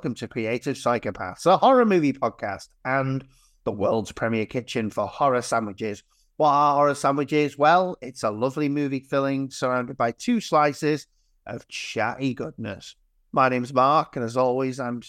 [0.00, 3.22] welcome to Creative Psychopaths, a horror movie podcast and
[3.64, 6.02] the world's premier kitchen for horror sandwiches.
[6.38, 7.58] What are horror sandwiches?
[7.58, 11.06] Well, it's a lovely movie filling surrounded by two slices
[11.46, 12.96] of chatty goodness.
[13.32, 15.02] My name's Mark, and as always, I'm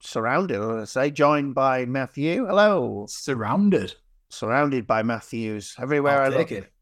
[0.00, 2.44] surrounded, I say, joined by Matthew.
[2.44, 3.06] Hello.
[3.08, 3.94] Surrounded.
[4.30, 6.50] Surrounded by Matthews everywhere I'll I look.
[6.50, 6.72] it.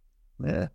[0.43, 0.69] Yeah.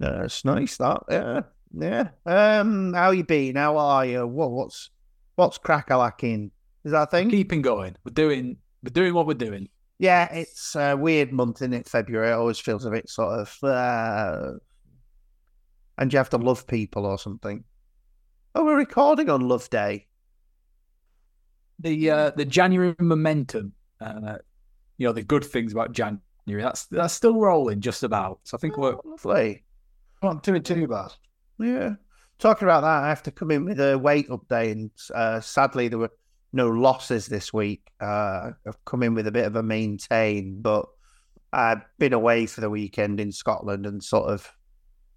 [0.00, 1.04] That's nice that.
[1.08, 1.42] Yeah.
[1.72, 2.08] Yeah.
[2.26, 3.54] Um, how you been?
[3.54, 4.26] How are you?
[4.26, 4.90] What what's
[5.36, 6.50] what's crackalacking?
[6.84, 7.30] Is that a thing?
[7.30, 7.96] Keeping going.
[8.04, 9.68] We're doing we're doing what we're doing.
[9.98, 12.28] Yeah, it's a weird month in it, February.
[12.30, 14.52] It always feels a bit sort of uh
[15.98, 17.64] and you have to love people or something.
[18.54, 20.06] Oh, we're recording on Love Day.
[21.78, 24.38] The uh the January momentum, uh
[24.98, 26.22] you know, the good things about January,
[26.62, 28.40] that's that's still rolling just about.
[28.44, 29.64] So I think we're Oh, lovely.
[30.22, 31.12] not doing too bad.
[31.58, 31.94] Yeah.
[32.38, 34.72] Talking about that, I have to come in with a weight update.
[34.72, 36.12] And uh, sadly, there were
[36.52, 37.90] no losses this week.
[38.00, 40.86] Uh, I've come in with a bit of a maintain, but
[41.52, 44.50] I've been away for the weekend in Scotland and sort of,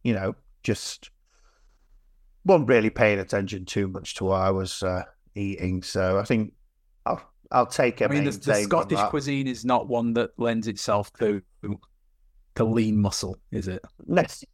[0.04, 1.10] you know, just
[2.46, 5.04] wasn't really paying attention too much to what I was uh,
[5.36, 5.84] eating.
[5.84, 6.54] So I think
[7.06, 10.68] I'll I'll take a I mean the, the Scottish cuisine is not one that lends
[10.68, 11.42] itself to
[12.56, 13.84] to lean muscle, is it?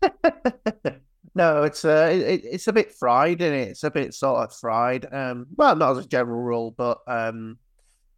[1.35, 3.67] No, it's uh, it, it's a bit fried, is it?
[3.69, 5.05] It's a bit sort of fried.
[5.13, 7.57] Um, well, not as a general rule, but um,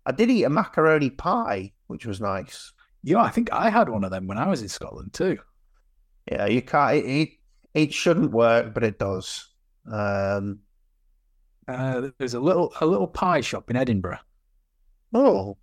[0.06, 2.74] I did eat a macaroni pie, which was nice.
[3.04, 5.40] Yeah, I think I had one of them when I was in Scotland too.
[6.32, 6.98] Yeah, you can't.
[6.98, 7.30] It it,
[7.74, 9.50] it shouldn't work, but it does.
[9.92, 10.60] Um,
[11.68, 14.20] Uh, there's a little a little pie shop in Edinburgh,
[15.14, 15.58] oh,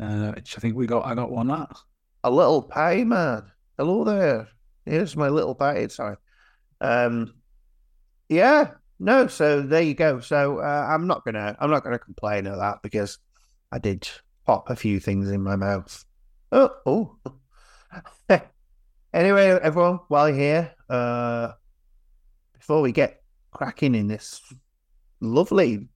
[0.00, 1.06] uh, which I think we got.
[1.06, 1.76] I got one at.
[2.24, 3.50] a little pie man.
[3.78, 4.48] Hello there.
[4.84, 5.86] Here's my little pie.
[5.88, 6.16] Sorry.
[6.80, 7.34] Um,
[8.28, 8.72] yeah.
[8.98, 9.26] No.
[9.26, 10.20] So there you go.
[10.20, 11.56] So uh, I'm not gonna.
[11.60, 13.18] I'm not gonna complain at that because
[13.72, 14.08] I did
[14.46, 16.04] pop a few things in my mouth.
[16.52, 16.70] Oh.
[16.86, 17.16] Oh.
[19.12, 21.52] anyway, everyone, while you're here, uh,
[22.54, 24.40] before we get cracking in this
[25.20, 25.88] lovely,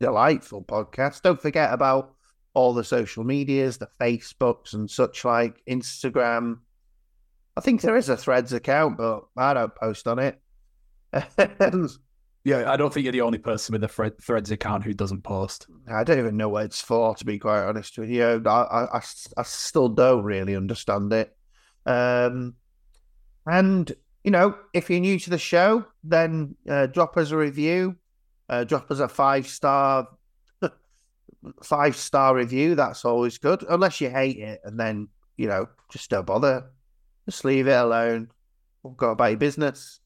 [0.00, 2.14] delightful podcast, don't forget about
[2.54, 6.58] all the social medias, the Facebooks and such like, Instagram.
[7.56, 10.40] I think there is a Threads account, but I don't post on it.
[12.44, 15.22] Yeah, I don't think you're the only person with a Thread, Threads account who doesn't
[15.22, 15.68] post.
[15.88, 18.42] I don't even know what it's for, to be quite honest with you.
[18.44, 19.02] I, I, I,
[19.36, 21.36] I still don't really understand it.
[21.86, 22.54] Um,
[23.46, 23.92] and,
[24.24, 27.96] you know, if you're new to the show, then uh, drop us a review,
[28.48, 30.08] uh, drop us a five star.
[31.64, 33.64] Five star review, that's always good.
[33.68, 36.70] Unless you hate it, and then, you know, just don't bother.
[37.26, 38.28] Just leave it alone.
[38.82, 40.00] We'll go about your business.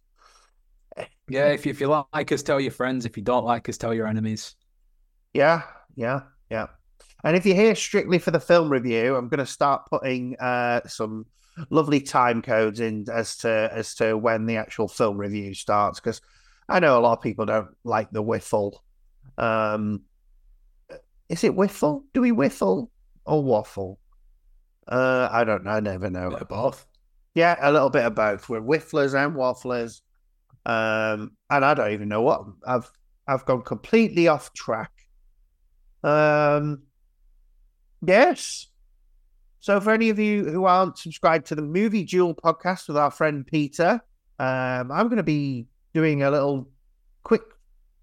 [1.28, 3.04] Yeah, if you, if you like us, tell your friends.
[3.04, 4.54] If you don't like us, tell your enemies.
[5.34, 5.62] Yeah,
[5.94, 6.66] yeah, yeah.
[7.25, 10.82] And if you're here strictly for the film review, I'm going to start putting uh,
[10.87, 11.26] some
[11.71, 16.21] lovely time codes in as to as to when the actual film review starts because
[16.69, 18.82] I know a lot of people don't like the whiffle.
[19.38, 20.03] Um,
[21.28, 22.05] is it whiffle?
[22.15, 22.91] Do we whiffle
[23.25, 23.99] or waffle?
[24.87, 25.71] Uh, I don't know.
[25.72, 26.38] I never know.
[26.49, 26.87] Both.
[27.37, 28.49] Yeah, a little bit of both.
[28.49, 30.01] We're whifflers and wafflers.
[30.65, 32.91] Um, and I don't even know what I've
[33.29, 34.91] I've gone completely off track.
[36.03, 36.85] Um,
[38.05, 38.69] yes.
[39.61, 43.11] So for any of you who aren't subscribed to the Movie Duel podcast with our
[43.11, 44.01] friend Peter,
[44.39, 46.71] um, I'm going to be doing a little
[47.23, 47.43] quick.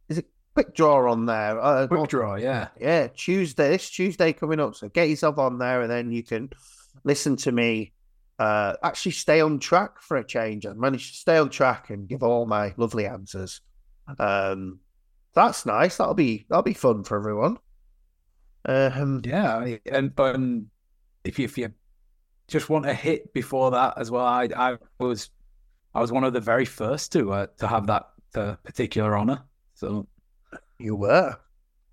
[0.10, 1.60] Is it quick draw on there?
[1.60, 2.68] Uh, Quick draw, yeah.
[2.80, 3.70] yeah, Tuesday.
[3.70, 4.76] This Tuesday coming up.
[4.76, 6.52] So get yourself on there, and then you can
[7.03, 7.94] listen to me.
[8.40, 10.66] Uh, actually, stay on track for a change.
[10.66, 13.62] I managed to stay on track and give all my lovely answers.
[14.20, 14.80] Um,
[15.34, 15.97] that's nice.
[15.97, 17.58] That'll be that'll be fun for everyone.
[18.66, 20.68] Um, Yeah, and um,
[21.24, 21.72] if you if you
[22.47, 25.29] just want a hit before that as well, I I was
[25.94, 29.44] I was one of the very first to uh, to have that uh, particular honor.
[29.76, 30.08] So
[30.79, 31.38] you were.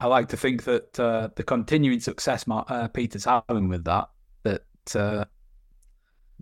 [0.01, 4.09] I like to think that uh, the continuing success Mar- uh, Peter's having with that
[4.45, 4.63] that
[4.95, 5.27] uh,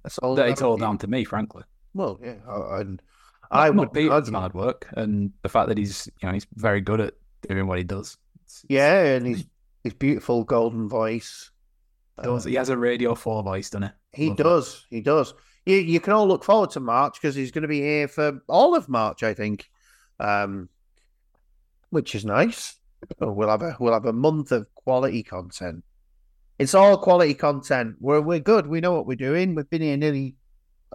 [0.03, 0.35] That's all.
[0.37, 1.63] that it's all down to me, frankly.
[1.95, 3.03] Well, yeah, I- and
[3.51, 3.93] I I would.
[3.93, 7.15] Peter's argue- hard work and the fact that he's you know he's very good at
[7.49, 8.17] doing what he does.
[8.37, 9.45] It's- Yeah, and his
[9.85, 11.51] his beautiful golden voice.
[12.17, 14.23] he does- he has a Radio Four voice, doesn't he?
[14.25, 14.87] He Love does.
[14.91, 15.35] He does.
[15.67, 18.41] You you can all look forward to March because he's going to be here for
[18.49, 19.69] all of March, I think,
[20.19, 20.69] um,
[21.91, 22.77] which is nice.
[23.21, 25.85] We'll have a we'll have a month of quality content.
[26.59, 27.97] It's all quality content.
[28.01, 28.67] We're we're good.
[28.67, 29.55] We know what we're doing.
[29.55, 30.35] We've been here nearly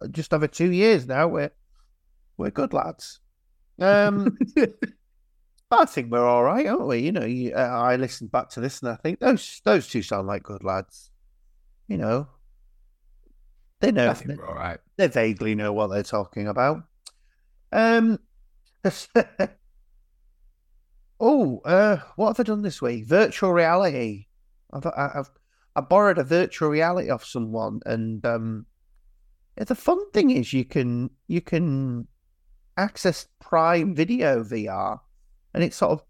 [0.01, 1.27] uh, just over two years now.
[1.27, 1.51] We're
[2.37, 3.19] we're good lads.
[3.79, 4.37] Um,
[5.71, 6.99] I think we're all right, aren't we?
[6.99, 10.01] You know, you, uh, I listened back to this and I think those those two
[10.01, 11.09] sound like good lads.
[11.87, 12.27] You know,
[13.79, 14.09] they know.
[14.09, 14.79] I think we're all right.
[14.97, 16.83] They vaguely know what they're talking about.
[17.71, 18.19] Um.
[21.21, 23.05] oh, uh, what have I done this week?
[23.05, 24.25] Virtual reality.
[24.73, 25.29] I've, I've
[25.75, 28.65] I borrowed a virtual reality off someone, and um,
[29.57, 32.07] the fun thing is you can you can
[32.77, 34.99] access Prime Video VR,
[35.53, 36.03] and it sort of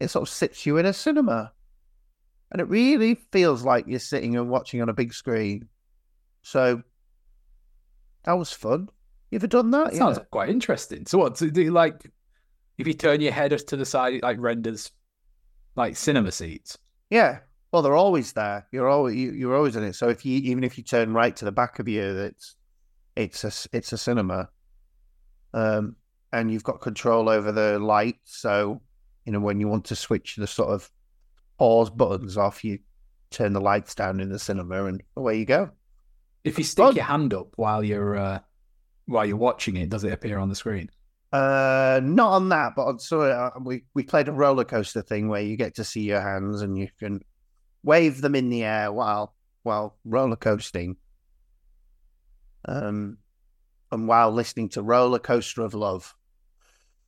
[0.00, 1.52] it sort of sits you in a cinema,
[2.52, 5.68] and it really feels like you're sitting and watching on a big screen.
[6.42, 6.82] So
[8.24, 8.88] that was fun.
[9.30, 9.92] You ever done that?
[9.92, 10.24] that sounds yeah.
[10.30, 11.06] quite interesting.
[11.06, 11.36] So what?
[11.36, 12.10] do you like
[12.78, 14.90] if you turn your head to the side, it like renders
[15.76, 16.78] like cinema seats?
[17.10, 17.40] Yeah.
[17.72, 18.66] Well, they're always there.
[18.72, 19.94] You're always you're always in it.
[19.94, 22.56] So if you even if you turn right to the back of you, it's
[23.16, 24.48] it's a it's a cinema,
[25.54, 25.94] um,
[26.32, 28.18] and you've got control over the light.
[28.24, 28.80] So
[29.24, 30.90] you know when you want to switch the sort of
[31.58, 32.80] pause buttons off, you
[33.30, 35.70] turn the lights down in the cinema, and away you go.
[36.42, 36.96] If you stick Fun.
[36.96, 38.40] your hand up while you're uh,
[39.06, 40.90] while you're watching it, does it appear on the screen?
[41.32, 45.28] Uh, not on that, but on so uh, we we played a roller coaster thing
[45.28, 47.20] where you get to see your hands and you can
[47.82, 50.96] wave them in the air while while roller coasting.
[52.66, 53.18] Um,
[53.90, 56.14] and while listening to Roller Coaster of Love,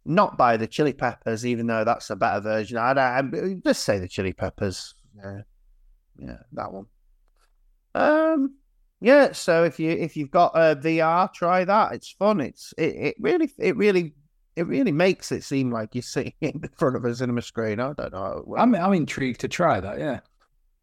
[0.05, 2.77] not by the Chili Peppers, even though that's a better version.
[2.77, 4.95] I'd, I'd just say the Chili Peppers.
[5.17, 5.43] Yeah,
[6.19, 6.87] yeah, that one.
[7.95, 8.57] Um,
[9.01, 9.33] yeah.
[9.33, 11.93] So if you if you've got a VR, try that.
[11.93, 12.41] It's fun.
[12.41, 14.15] It's it, it really it really
[14.57, 17.81] it really makes it seem like you're sitting in front of a cinema screen.
[17.81, 18.55] I don't know.
[18.57, 19.99] I'm I'm intrigued to try that.
[19.99, 20.21] Yeah.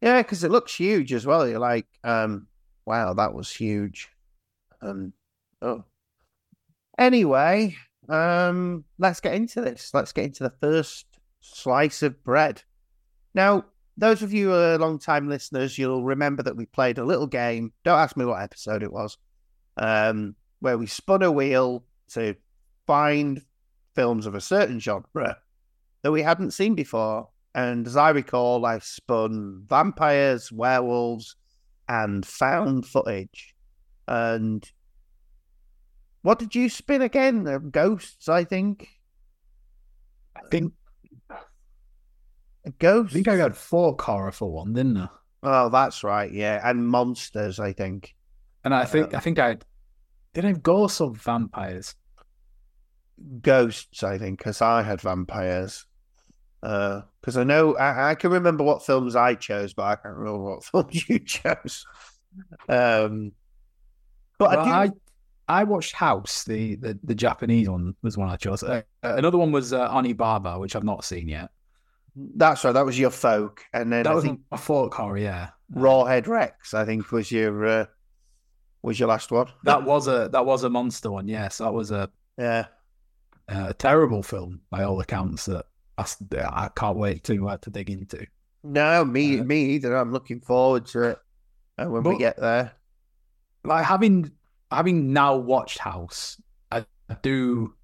[0.00, 1.46] Yeah, because it looks huge as well.
[1.46, 2.46] You're like, um,
[2.86, 4.08] wow, that was huge.
[4.80, 5.12] Um,
[5.60, 5.84] oh.
[6.98, 7.76] Anyway,
[8.08, 9.92] um, let's get into this.
[9.92, 11.06] Let's get into the first
[11.40, 12.62] slice of bread.
[13.34, 13.64] Now,
[13.96, 17.26] those of you who are long time listeners, you'll remember that we played a little
[17.26, 17.72] game.
[17.84, 19.18] Don't ask me what episode it was.
[19.76, 22.34] Um, where we spun a wheel to
[22.86, 23.42] find
[23.94, 25.38] films of a certain genre
[26.02, 27.28] that we hadn't seen before.
[27.54, 31.36] And as I recall, I spun vampires, werewolves,
[31.88, 33.54] and found footage.
[34.06, 34.68] And
[36.22, 37.46] what did you spin again?
[37.46, 38.88] Uh, ghosts, I think.
[40.36, 40.72] I think.
[42.78, 43.12] Ghosts.
[43.12, 45.08] I think I got folk horror for one, didn't I?
[45.42, 46.30] Oh, that's right.
[46.30, 48.14] Yeah, and monsters, I think.
[48.64, 49.56] And I think uh, I think I
[50.34, 51.94] did I have ghosts or vampires.
[53.40, 55.86] Ghosts, I think, because I had vampires.
[56.60, 60.16] Because uh, I know I, I, can remember what films I chose, but I can't
[60.16, 61.86] remember what films you chose.
[62.68, 63.32] Um,
[64.38, 64.94] but well, I, do...
[65.48, 68.62] I, I watched House, the, the the Japanese one was one I chose.
[68.62, 71.50] Uh, another one was uh, Onibaba, which I've not seen yet.
[72.14, 72.72] That's right.
[72.72, 75.18] That was your folk, and then that I was think a folk horror.
[75.18, 76.74] Yeah, Rawhead Rex.
[76.74, 77.86] I think was your uh,
[78.82, 79.48] was your last one.
[79.64, 81.26] That was a that was a monster one.
[81.26, 82.66] Yes, that was a yeah
[83.48, 85.46] a terrible film by all accounts.
[85.46, 85.66] That
[86.00, 88.26] I, I can't wait to uh, to dig into.
[88.62, 89.96] No, me uh, me either.
[89.96, 91.18] I'm looking forward to it
[91.78, 92.72] uh, when but, we get there.
[93.64, 94.30] Like having
[94.70, 96.40] having now watched House,
[96.70, 96.84] I
[97.22, 97.74] do.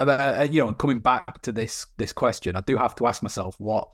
[0.00, 3.22] Uh, uh, you know, coming back to this this question, I do have to ask
[3.22, 3.88] myself what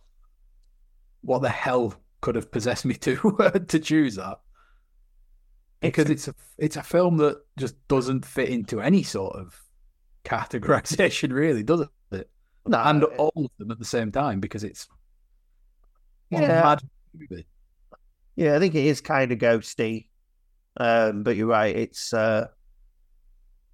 [1.22, 4.40] what the hell could have possessed me to to choose that
[5.80, 9.60] because it's a it's a film that just doesn't fit into any sort of
[10.24, 11.88] categorization, really, does it?
[12.66, 14.86] No, and all of them at the same time because it's
[16.30, 16.76] yeah.
[18.36, 20.06] Yeah, I think it is kind of ghosty,
[20.78, 21.74] um, but you're right.
[21.74, 22.48] It's uh,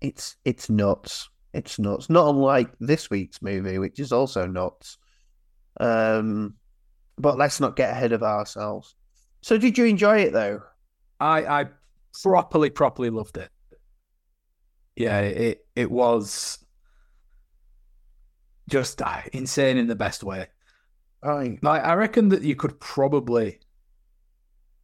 [0.00, 1.28] it's it's nuts.
[1.52, 2.10] It's nuts.
[2.10, 4.98] Not unlike this week's movie, which is also nuts.
[5.78, 6.54] Um,
[7.16, 8.94] but let's not get ahead of ourselves.
[9.42, 10.62] So, did you enjoy it though?
[11.20, 11.66] I I
[12.22, 13.50] properly properly loved it.
[14.96, 16.58] Yeah, it it was
[18.68, 20.48] just uh, insane in the best way.
[21.22, 23.60] I like I reckon that you could probably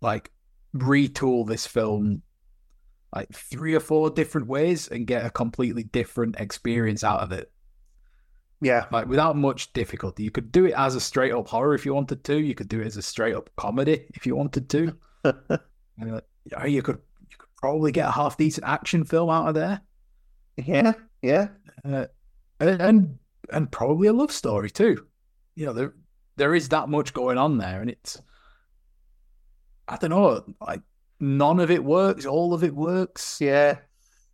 [0.01, 0.31] like
[0.75, 2.23] retool this film
[3.15, 7.53] like three or four different ways and get a completely different experience out of it.
[8.62, 8.87] Yeah.
[8.91, 10.23] Like without much difficulty.
[10.23, 12.39] You could do it as a straight up horror if you wanted to.
[12.39, 14.97] You could do it as a straight up comedy if you wanted to.
[15.25, 15.61] and
[16.01, 16.25] like,
[16.67, 16.99] you could
[17.29, 19.81] you could probably get a half decent action film out of there.
[20.57, 21.49] Yeah, yeah.
[21.85, 22.07] Uh,
[22.61, 23.19] and, and
[23.53, 25.07] and probably a love story too.
[25.55, 25.95] You know, there
[26.37, 28.21] there is that much going on there, and it's
[29.89, 30.83] I don't know, like
[31.21, 33.41] none of it works, all of it works.
[33.41, 33.79] Yeah,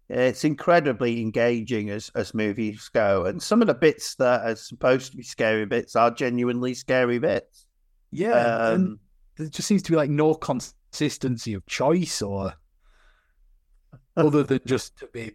[0.09, 5.11] it's incredibly engaging as as movies go, and some of the bits that are supposed
[5.13, 7.67] to be scary bits are genuinely scary bits.
[8.11, 9.01] Yeah, and Um,
[9.37, 12.55] there just seems to be like no consistency of choice or
[14.17, 15.33] other than just to be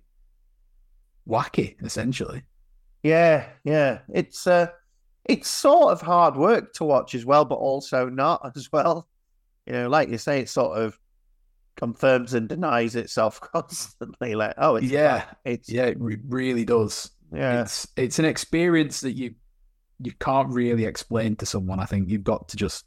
[1.28, 2.44] wacky, essentially.
[3.03, 4.00] Yeah, yeah.
[4.13, 4.67] It's uh,
[5.25, 9.07] it's sort of hard work to watch as well, but also not as well.
[9.65, 11.00] You know, like you say, it sort of
[11.77, 14.36] confirms and denies itself constantly.
[14.36, 17.12] Like, oh, it's Yeah, it's yeah, it re- really does.
[17.33, 19.36] yeah, It's it's an experience that you
[20.00, 21.79] you can't really explain to someone.
[21.79, 22.86] I think you've got to just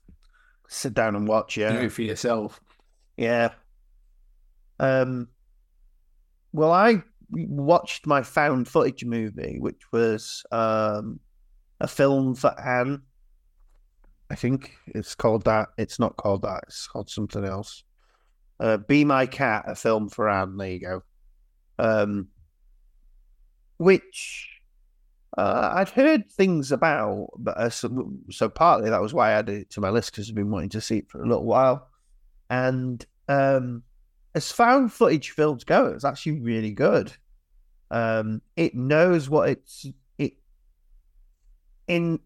[0.69, 1.55] sit down and watch.
[1.55, 2.61] do Yeah, it for yourself.
[3.17, 3.51] Yeah.
[4.79, 5.29] Um.
[6.53, 11.21] Well, I watched my found footage movie, which was um
[11.81, 13.03] a film for Anne.
[14.31, 15.69] I think it's called that.
[15.79, 16.65] It's not called that.
[16.67, 17.85] It's called something else.
[18.59, 20.57] Uh, Be My Cat, a film for Anne.
[20.57, 21.03] There you go.
[21.79, 22.29] Um,
[23.77, 24.49] which
[25.37, 29.63] uh, I'd heard things about, but uh, so, so partly that was why I added
[29.63, 31.89] it to my list because I've been wanting to see it for a little while.
[32.49, 33.83] And um,
[34.37, 37.11] as found footage films go, it's actually really good.
[37.91, 39.87] Um, it knows what it's
[40.19, 40.35] it
[41.89, 42.21] in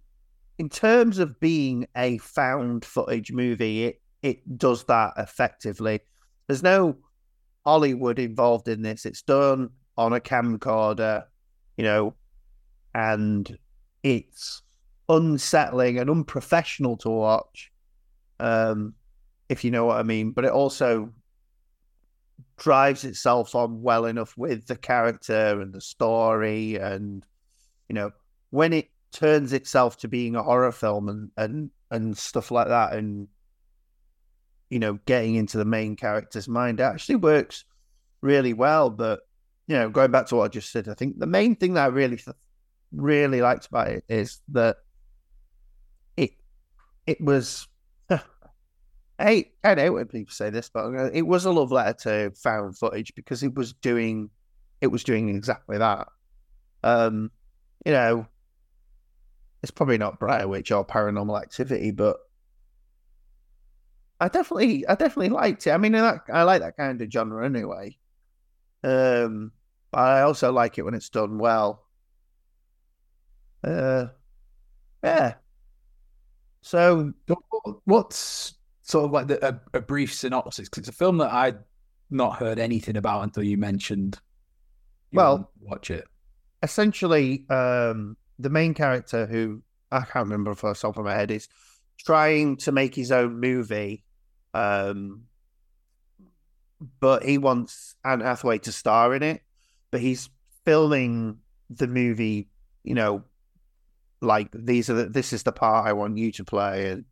[0.59, 3.85] in terms of being a found footage movie.
[3.85, 6.01] It it does that effectively.
[6.49, 6.97] There's no
[7.65, 9.07] Hollywood involved in this.
[9.07, 11.25] It's done on a camcorder,
[11.77, 12.15] you know,
[12.93, 13.57] and
[14.03, 14.63] it's
[15.09, 17.71] unsettling and unprofessional to watch.
[18.41, 18.95] Um,
[19.49, 20.33] if you know what I mean.
[20.33, 21.13] But it also
[22.61, 27.25] drives itself on well enough with the character and the story, and
[27.89, 28.13] you know
[28.51, 32.93] when it turns itself to being a horror film and and and stuff like that,
[32.93, 33.27] and
[34.69, 37.65] you know getting into the main character's mind, actually works
[38.21, 38.91] really well.
[38.91, 39.21] But
[39.67, 41.85] you know, going back to what I just said, I think the main thing that
[41.85, 42.21] I really
[42.93, 44.77] really liked about it is that
[46.17, 46.33] it
[47.07, 47.67] it was
[49.25, 52.79] hate, I know when people say this, but it was a love letter to found
[52.79, 54.31] footage because it was doing,
[54.81, 56.09] it was doing exactly that.
[56.85, 57.31] Um,
[57.87, 58.27] you know,
[59.63, 62.19] it's probably not Blair Witch or Paranormal Activity, but
[64.21, 65.71] I definitely, I definitely liked it.
[65.71, 67.97] I mean, I, I like that kind of genre anyway.
[68.85, 69.53] Um,
[69.93, 71.85] but I also like it when it's done well.
[73.65, 74.09] Uh,
[75.05, 75.37] yeah.
[76.63, 77.13] So
[77.85, 78.55] What's
[78.91, 80.69] sort of like the, a, a brief synopsis?
[80.69, 81.59] Because it's a film that I'd
[82.11, 84.19] not heard anything about until you mentioned.
[85.11, 86.07] you Well- watch it.
[86.63, 91.31] essentially um the main character who I can't remember off the top of my head
[91.31, 91.49] is
[91.99, 94.05] trying to make his own movie.
[94.55, 95.25] Um
[97.01, 99.43] but he wants Anne Hathaway to star in it.
[99.91, 100.31] But he's
[100.65, 102.49] filming the movie,
[102.85, 103.25] you know,
[104.23, 107.05] like these are the, this is the part I want you to play and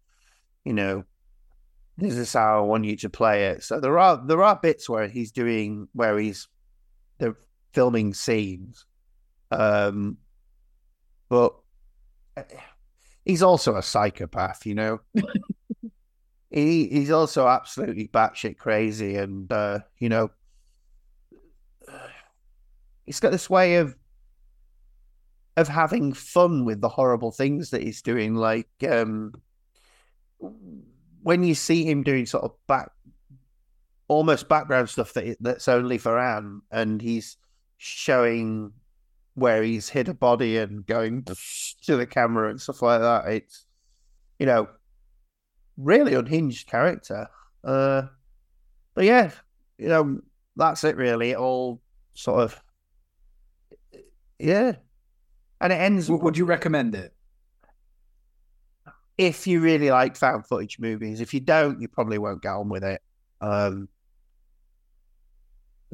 [0.64, 1.04] you know
[1.98, 3.62] this is how I want you to play it.
[3.62, 6.48] So there are there are bits where he's doing where he's
[7.18, 7.36] they're
[7.72, 8.86] filming scenes
[9.50, 10.18] um,
[11.28, 11.54] but
[12.36, 12.42] uh,
[13.24, 15.00] he's also a psychopath, you know.
[16.50, 20.30] he he's also absolutely batshit crazy, and uh, you know,
[23.06, 23.96] he's got this way of
[25.56, 28.34] of having fun with the horrible things that he's doing.
[28.34, 29.32] Like um,
[31.22, 32.90] when you see him doing sort of back,
[34.08, 37.36] almost background stuff that that's only for Anne, and he's
[37.76, 38.72] showing
[39.34, 41.24] where he's hit a body and going
[41.82, 43.26] to the camera and stuff like that.
[43.28, 43.66] It's
[44.38, 44.68] you know
[45.76, 47.28] really unhinged character.
[47.64, 48.02] Uh,
[48.94, 49.30] but yeah,
[49.78, 50.20] you know
[50.56, 51.30] that's it really.
[51.30, 51.80] It all
[52.14, 52.62] sort of
[54.38, 54.76] yeah,
[55.60, 56.10] and it ends.
[56.10, 57.14] Would you recommend it?
[59.18, 61.20] If you really like found footage movies.
[61.20, 63.02] If you don't, you probably won't get on with it.
[63.40, 63.88] Um,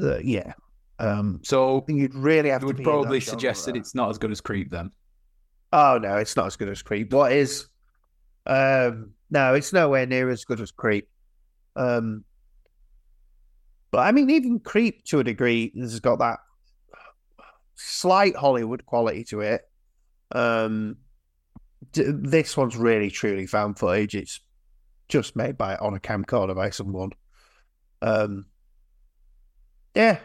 [0.01, 0.53] uh, yeah,
[0.99, 3.31] um, So you'd really have you to would that probably genre.
[3.41, 4.91] suggest that it's not as good as Creep then.
[5.73, 7.13] Oh no, it's not as good as Creep.
[7.13, 7.67] What is?
[8.47, 11.09] Um, no, it's nowhere near as good as Creep.
[11.75, 12.25] Um,
[13.91, 16.39] but I mean, even Creep to a degree has got that
[17.75, 19.63] slight Hollywood quality to it.
[20.33, 20.97] Um,
[21.93, 24.15] this one's really truly found footage.
[24.15, 24.41] It's
[25.09, 27.11] just made by on a camcorder by someone.
[28.03, 28.47] Um,
[29.95, 30.19] yeah,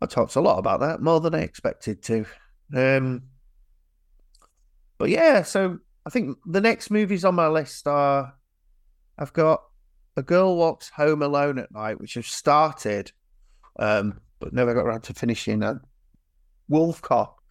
[0.00, 2.24] I talked a lot about that, more than I expected to.
[2.74, 3.22] Um,
[4.98, 8.34] but yeah, so I think the next movies on my list are
[9.18, 9.62] I've got
[10.16, 13.12] A Girl Walks Home Alone at Night, which I've started,
[13.78, 15.74] um, but never got around to finishing uh,
[16.68, 17.41] Wolf Cop,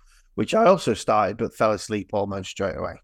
[0.42, 2.96] which I also started but fell asleep almost straight away.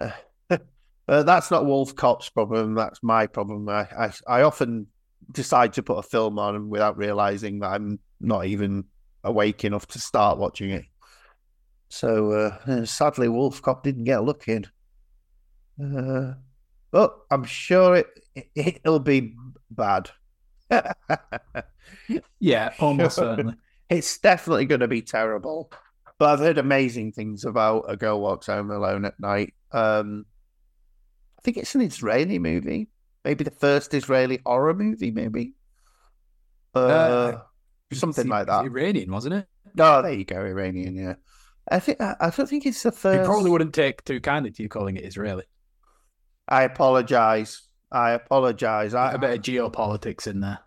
[0.00, 0.10] Uh,
[1.06, 2.72] that's not Wolf Cop's problem.
[2.74, 3.68] That's my problem.
[3.68, 4.86] I, I, I often
[5.32, 8.84] decide to put a film on without realizing that I'm not even
[9.22, 10.86] awake enough to start watching it.
[11.90, 14.66] So uh, sadly, Wolf Cop didn't get a look in.
[15.78, 16.36] Uh,
[16.90, 18.06] but I'm sure it,
[18.54, 19.34] it will be
[19.70, 20.08] bad.
[22.40, 23.56] yeah, almost certainly.
[23.90, 25.70] It's definitely going to be terrible.
[26.20, 29.54] But I've heard amazing things about A Girl Walks Home Alone at Night.
[29.72, 30.26] Um,
[31.38, 32.90] I think it's an Israeli movie.
[33.24, 35.54] Maybe the first Israeli horror movie, maybe.
[36.74, 37.40] Uh, uh
[37.94, 38.66] something like that.
[38.66, 39.46] Iranian, wasn't it?
[39.78, 40.94] Oh, there you go, Iranian.
[40.94, 41.14] Yeah,
[41.70, 43.20] I think I, I don't think it's the first.
[43.20, 45.44] You probably wouldn't take too kindly to you calling it Israeli.
[46.46, 47.62] I apologize.
[47.90, 48.92] I apologize.
[48.92, 50.58] I, a bit of geopolitics in there.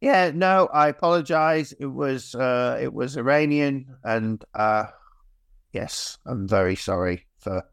[0.00, 1.72] Yeah, no, I apologize.
[1.72, 4.86] It was uh it was Iranian and uh
[5.72, 7.64] yes, I'm very sorry for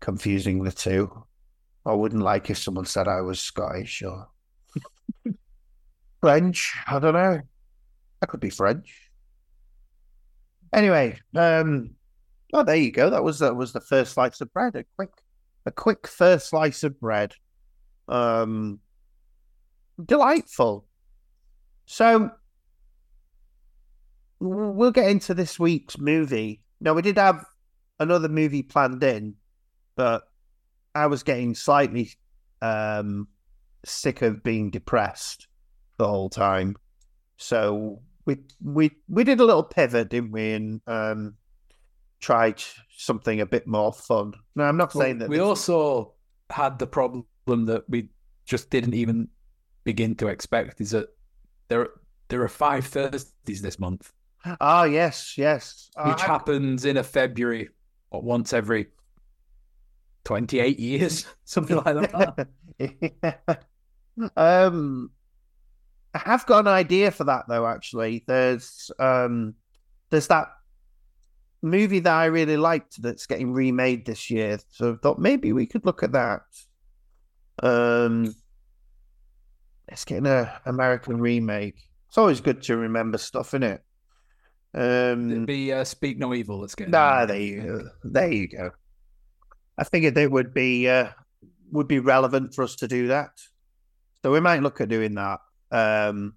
[0.00, 1.24] confusing the two.
[1.86, 4.28] I wouldn't like if someone said I was Scottish or
[6.20, 6.74] French.
[6.86, 7.40] I don't know.
[8.22, 9.10] I could be French.
[10.72, 11.90] Anyway, um
[12.52, 13.10] oh there you go.
[13.10, 14.76] That was that was the first slice of bread.
[14.76, 15.10] A quick
[15.66, 17.34] a quick first slice of bread.
[18.08, 18.80] Um
[20.04, 20.84] delightful.
[21.90, 22.30] So
[24.38, 26.62] we'll get into this week's movie.
[26.80, 27.44] Now we did have
[27.98, 29.34] another movie planned in,
[29.96, 30.22] but
[30.94, 32.12] I was getting slightly
[32.62, 33.26] um,
[33.84, 35.48] sick of being depressed
[35.98, 36.76] the whole time.
[37.38, 40.52] So we we we did a little pivot, didn't we?
[40.52, 41.34] And um,
[42.20, 42.62] tried
[42.96, 44.34] something a bit more fun.
[44.54, 45.44] Now I'm not well, saying that we this...
[45.44, 46.14] also
[46.50, 48.10] had the problem that we
[48.44, 49.26] just didn't even
[49.82, 51.08] begin to expect is that
[51.70, 51.88] there
[52.28, 54.12] there are five Thursdays this month.
[54.60, 55.90] Ah, yes, yes.
[55.96, 57.68] Which uh, happens in a February
[58.10, 58.86] or once every
[60.24, 62.48] 28 years, something like that.
[64.36, 65.10] um,
[66.14, 67.66] I have got an idea for that though.
[67.66, 69.54] Actually, there's um,
[70.10, 70.48] there's that
[71.62, 74.58] movie that I really liked that's getting remade this year.
[74.70, 76.42] So I thought maybe we could look at that.
[77.62, 78.34] Um,
[79.90, 81.76] it's getting a American remake.
[82.08, 83.82] It's always good to remember stuff, isn't it?
[84.72, 86.60] Um, It'd be uh, Speak No Evil.
[86.60, 86.88] Let's get.
[86.88, 88.70] Nah, there you, there you go.
[89.76, 91.08] I figured it would be uh,
[91.72, 93.30] would be relevant for us to do that,
[94.22, 95.40] so we might look at doing that.
[95.72, 96.34] Um,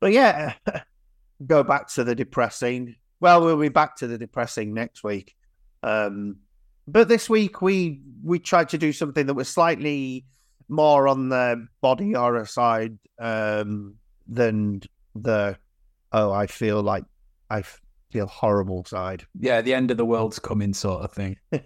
[0.00, 0.54] but yeah,
[1.46, 2.96] go back to the depressing.
[3.20, 5.34] Well, we'll be back to the depressing next week.
[5.82, 6.36] Um,
[6.86, 10.24] but this week we we tried to do something that was slightly
[10.70, 14.82] more on the body horror side um, than
[15.14, 15.58] the
[16.12, 17.04] oh, I feel like
[17.50, 17.62] I
[18.10, 19.26] feel horrible side.
[19.38, 21.36] Yeah, the end of the world's coming sort of thing.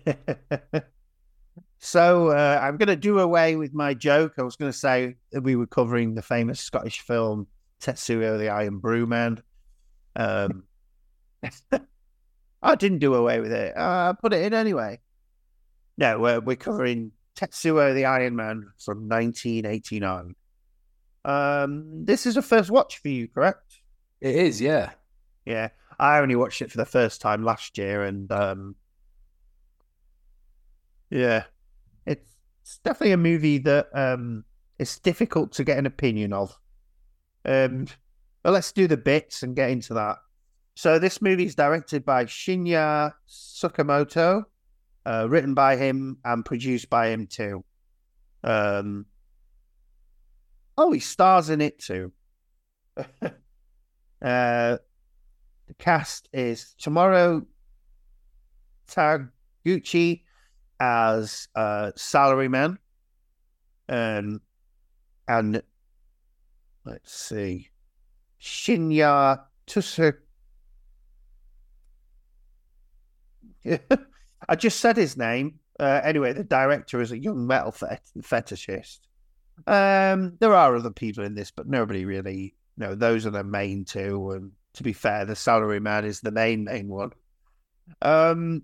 [1.79, 4.35] so uh, I'm going to do away with my joke.
[4.39, 7.47] I was going to say that we were covering the famous Scottish film
[7.81, 9.43] Tetsuo the Irn-Bru-Man.
[10.17, 10.65] Um,
[12.63, 13.77] I didn't do away with it.
[13.77, 15.01] Uh, I put it in anyway.
[15.99, 20.35] No, we're, we're covering Tetsuo the Iron Man from 1989.
[21.25, 23.81] Um, this is a first watch for you, correct?
[24.21, 24.91] It is, yeah.
[25.45, 25.69] Yeah.
[25.99, 28.77] I only watched it for the first time last year and um
[31.11, 31.45] yeah.
[32.07, 34.45] It's definitely a movie that um
[34.79, 36.59] it's difficult to get an opinion of.
[37.45, 37.87] Um
[38.43, 40.19] but let's do the bits and get into that.
[40.75, 44.45] So this movie is directed by Shinya Tsukamoto
[45.07, 47.65] uh, written by him and produced by him too.
[48.43, 49.07] Um,
[50.77, 52.13] oh, he stars in it too.
[52.97, 53.03] uh,
[54.21, 54.79] the
[55.79, 57.47] cast is Tomorowo
[58.89, 60.23] Taguchi
[60.81, 62.79] as uh, salaryman,
[63.89, 64.41] um,
[65.27, 65.63] and
[66.85, 67.71] let's see,
[68.41, 70.15] Shinya Tusa.
[74.49, 75.59] I just said his name.
[75.79, 79.01] Uh, anyway, the director is a young metal fet- fetishist.
[79.67, 82.55] Um, there are other people in this, but nobody really.
[82.77, 84.33] You know, those are the main two.
[84.33, 87.11] And to be fair, the salary man is the main main one.
[88.03, 88.63] Um,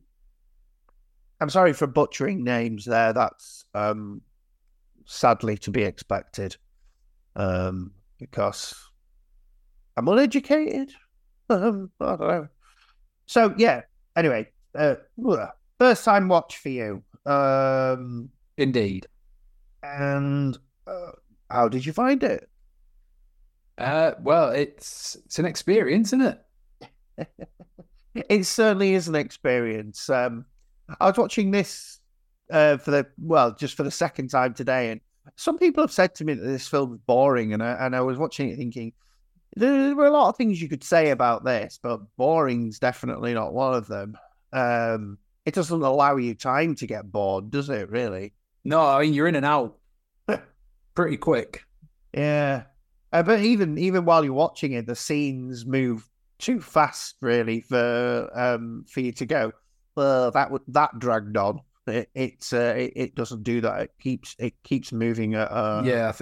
[1.41, 3.13] I'm sorry for butchering names there.
[3.13, 4.21] That's um,
[5.07, 6.57] sadly to be expected.
[7.37, 8.75] Um, because
[9.97, 10.93] I'm uneducated.
[11.53, 12.49] Um, I don't know.
[13.27, 13.81] So yeah.
[14.15, 14.47] Anyway,
[14.79, 14.95] uh,
[15.81, 17.03] First time watch for you.
[17.25, 19.07] Um, Indeed.
[19.83, 21.13] And uh,
[21.51, 22.51] how did you find it?
[23.79, 26.37] Uh, well, it's it's an experience, isn't
[27.19, 27.29] it?
[28.29, 30.11] it certainly is an experience.
[30.11, 30.45] Um,
[31.01, 31.99] I was watching this
[32.51, 35.01] uh, for the well, just for the second time today, and
[35.37, 38.03] some people have said to me that this film is boring, and I, and I
[38.03, 38.93] was watching it thinking
[39.57, 43.55] there were a lot of things you could say about this, but boring's definitely not
[43.55, 44.19] one of them.
[44.53, 47.91] Um, it doesn't allow you time to get bored, does it?
[47.91, 48.35] Really?
[48.65, 49.79] No, I mean you're in and out
[50.95, 51.63] pretty quick.
[52.15, 52.65] Yeah,
[53.13, 58.31] uh, but even even while you're watching it, the scenes move too fast, really, for
[58.35, 59.53] um for you to go.
[59.97, 61.61] Well, that would that dragged on.
[61.87, 63.83] It it's uh, it, it, doesn't do that.
[63.83, 66.13] It keeps it keeps moving at uh yeah,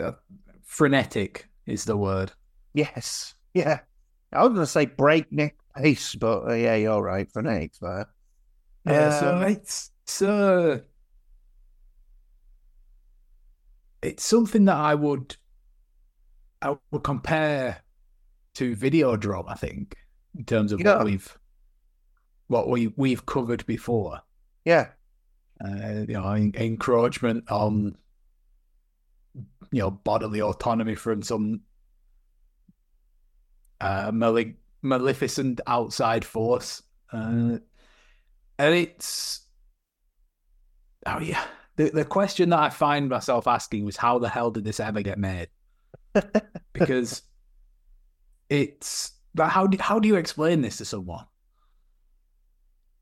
[0.64, 2.32] frenetic is the word.
[2.74, 3.80] Yes, yeah.
[4.32, 7.30] I was going to say breakneck pace, but uh, yeah, you're right.
[7.32, 8.06] Frenetic there.
[8.88, 10.78] Yeah, um, so it's uh,
[14.02, 15.36] it's something that I would
[16.62, 17.82] I would compare
[18.54, 19.44] to Videodrome.
[19.48, 19.96] I think
[20.36, 21.38] in terms of what we've
[22.48, 24.20] what we we've covered before.
[24.64, 24.88] Yeah,
[25.64, 27.96] uh, you know, encroachment on
[29.70, 31.60] you know bodily autonomy from some
[33.80, 37.58] uh, male- maleficent outside force, uh,
[38.58, 39.46] and it's
[41.06, 41.44] oh yeah.
[41.76, 45.02] The the question that I find myself asking was how the hell did this ever
[45.02, 45.48] get made?
[46.72, 47.22] because
[48.48, 51.26] it's how do how do you explain this to someone?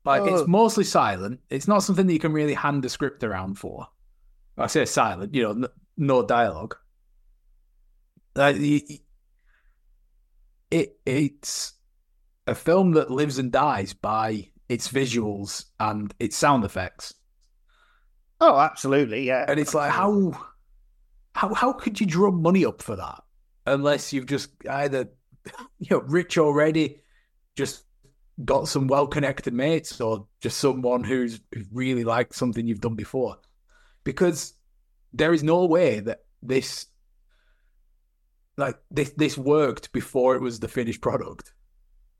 [0.05, 0.35] Like oh.
[0.35, 1.39] it's mostly silent.
[1.49, 3.87] It's not something that you can really hand a script around for.
[4.57, 5.65] I say silent, you know, n-
[5.97, 6.75] no dialogue.
[8.35, 8.57] Like
[10.71, 11.73] it it's
[12.45, 17.13] a film that lives and dies by its visuals and its sound effects.
[18.39, 19.45] Oh, absolutely, yeah.
[19.47, 20.31] And it's like how
[21.33, 23.23] how how could you drum money up for that
[23.65, 25.09] unless you've just either
[25.79, 27.01] you know rich already,
[27.55, 27.83] just
[28.43, 31.39] got some well connected mates, or just someone who's
[31.71, 33.37] really liked something you've done before,
[34.03, 34.53] because
[35.13, 36.87] there is no way that this
[38.57, 41.53] like this this worked before it was the finished product.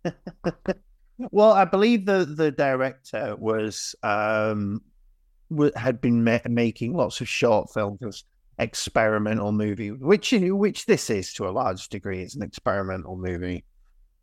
[1.32, 4.82] well, I believe the the director was um
[5.76, 8.26] had been ma- making lots of short films,
[8.60, 12.22] experimental movie, which which this is to a large degree.
[12.22, 13.64] It's an experimental movie,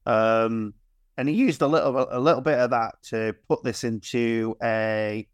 [0.06, 0.74] um,
[1.16, 5.26] and he used a little a little bit of that to put this into a.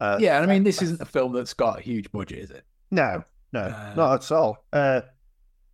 [0.00, 2.64] Uh, yeah, I mean, this isn't a film that's got a huge budget, is it?
[2.90, 4.64] No, no, uh, not at all.
[4.72, 5.00] Uh,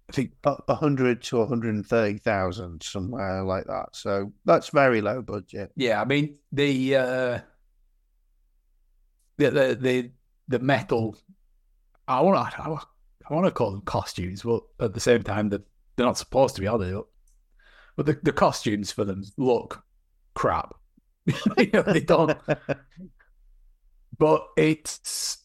[0.08, 3.88] I think a hundred to one hundred and thirty thousand, somewhere like that.
[3.92, 5.72] So that's very low budget.
[5.76, 7.38] Yeah, I mean the uh,
[9.38, 10.10] the the the,
[10.48, 11.16] the metal.
[12.06, 12.78] I want to I,
[13.30, 15.62] I want to call them costumes, but at the same time, they're,
[15.96, 16.94] they're not supposed to be, are they?
[17.96, 19.82] But the, the costumes for them look
[20.34, 20.74] crap.
[21.26, 22.36] you know, they don't.
[24.18, 25.38] but it's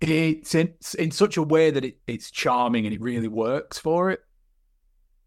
[0.00, 4.10] it's in, in such a way that it, it's charming and it really works for
[4.10, 4.20] it.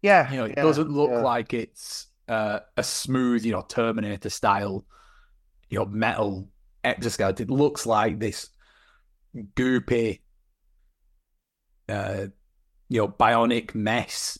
[0.02, 1.22] Yeah, you know, it yeah, doesn't look yeah.
[1.22, 4.84] like it's uh, a smooth, you know, Terminator style,
[5.70, 6.48] you know, metal
[6.82, 7.48] exoskeleton.
[7.48, 8.50] It looks like this
[9.54, 10.20] goopy,
[11.88, 12.26] uh,
[12.88, 14.38] you know, bionic mess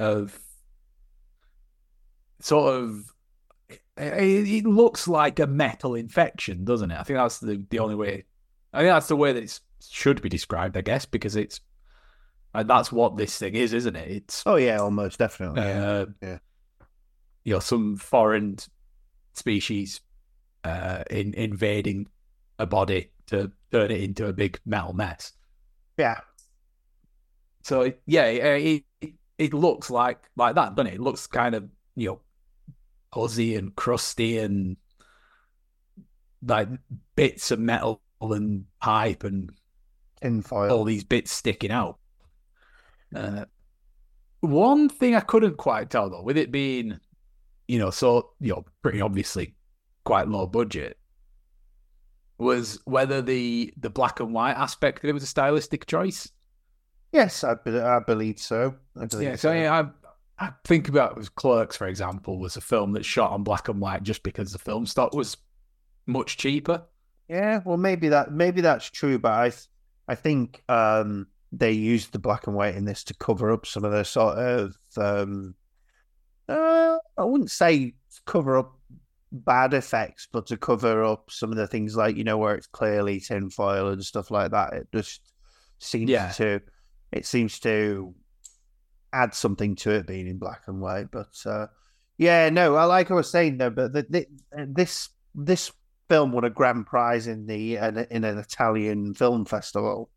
[0.00, 0.38] of
[2.40, 3.12] sort of.
[3.96, 6.98] It, it looks like a metal infection, doesn't it?
[6.98, 8.24] I think that's the, the only way
[8.78, 9.60] I think that's the way that it
[9.90, 11.60] should be described, I guess, because it's
[12.54, 14.08] and that's what this thing is, isn't it?
[14.08, 15.62] It's oh yeah, almost definitely.
[15.62, 16.38] Uh, yeah,
[17.42, 18.56] you know, some foreign
[19.34, 20.00] species
[20.62, 22.06] uh, in invading
[22.60, 25.32] a body to turn it into a big metal mess.
[25.96, 26.20] Yeah.
[27.64, 30.94] So yeah, it, it, it looks like like that, doesn't it?
[30.94, 32.20] It looks kind of you know
[33.12, 34.76] fuzzy and crusty and
[36.46, 36.68] like
[37.16, 39.50] bits of metal and pipe and
[40.20, 41.98] tinfoil, all these bits sticking out.
[43.14, 43.44] Uh,
[44.40, 46.98] one thing I couldn't quite tell though, with it being,
[47.66, 49.54] you know, so you know, pretty obviously
[50.04, 50.98] quite low budget,
[52.38, 56.30] was whether the the black and white aspect of it was a stylistic choice.
[57.12, 58.74] Yes, I, be- I believe so.
[59.00, 59.52] I believe yeah, so, so.
[59.52, 59.90] Yeah,
[60.38, 63.42] I, I think about it was Clerks, for example, was a film that shot on
[63.42, 65.36] black and white just because the film stock was
[66.06, 66.82] much cheaper.
[67.28, 69.52] Yeah, well, maybe that maybe that's true, but I
[70.08, 73.84] I think um, they used the black and white in this to cover up some
[73.84, 75.54] of the sort of um,
[76.48, 78.72] uh, I wouldn't say cover up
[79.30, 82.66] bad effects, but to cover up some of the things like you know where it's
[82.66, 84.72] clearly tinfoil and stuff like that.
[84.72, 85.20] It just
[85.78, 86.30] seems yeah.
[86.32, 86.60] to
[87.12, 88.14] it seems to
[89.12, 91.10] add something to it being in black and white.
[91.10, 91.66] But uh,
[92.16, 94.26] yeah, no, I like I was saying though, but the, the,
[94.66, 95.72] this this
[96.08, 100.10] film won a grand prize in the in an Italian film festival,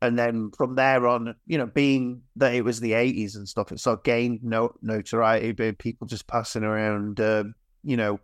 [0.00, 3.72] and then from there on, you know, being that it was the eighties and stuff,
[3.72, 5.72] it sort of gained no notoriety.
[5.72, 7.44] People just passing around, uh,
[7.82, 8.20] you know,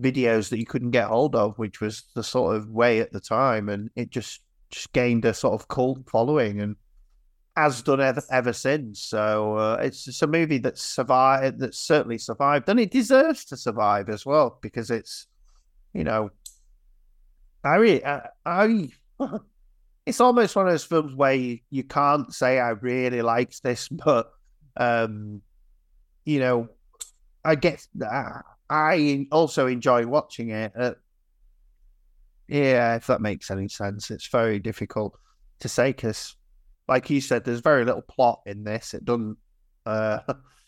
[0.00, 3.20] videos that you couldn't get hold of, which was the sort of way at the
[3.20, 6.76] time, and it just just gained a sort of cult following and
[7.56, 9.00] has done ever, ever since.
[9.00, 13.56] So uh, it's just a movie that's survived, that's certainly survived, and it deserves to
[13.56, 15.26] survive as well because it's,
[15.96, 16.30] you know,
[17.64, 18.88] I really, I, I
[20.06, 23.88] it's almost one of those films where you, you can't say I really liked this,
[24.04, 24.30] but
[24.76, 25.40] um,
[26.24, 26.68] you know,
[27.44, 27.86] I get
[28.68, 30.72] I also enjoy watching it.
[30.78, 30.94] Uh,
[32.46, 35.18] yeah, if that makes any sense, it's very difficult
[35.60, 36.36] to say because,
[36.88, 38.92] like you said, there's very little plot in this.
[38.92, 39.38] It doesn't,
[39.86, 40.18] uh,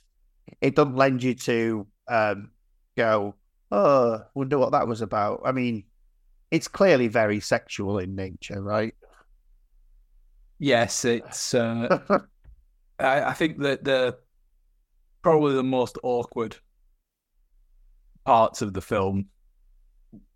[0.62, 2.50] it doesn't lend you to um,
[2.96, 3.34] go,
[3.70, 5.42] oh, wonder what that was about.
[5.44, 5.84] I mean,
[6.50, 8.94] it's clearly very sexual in nature, right?
[10.58, 11.54] Yes, it's.
[11.54, 11.98] Uh,
[12.98, 14.18] I, I think that the
[15.22, 16.56] probably the most awkward
[18.24, 19.26] parts of the film,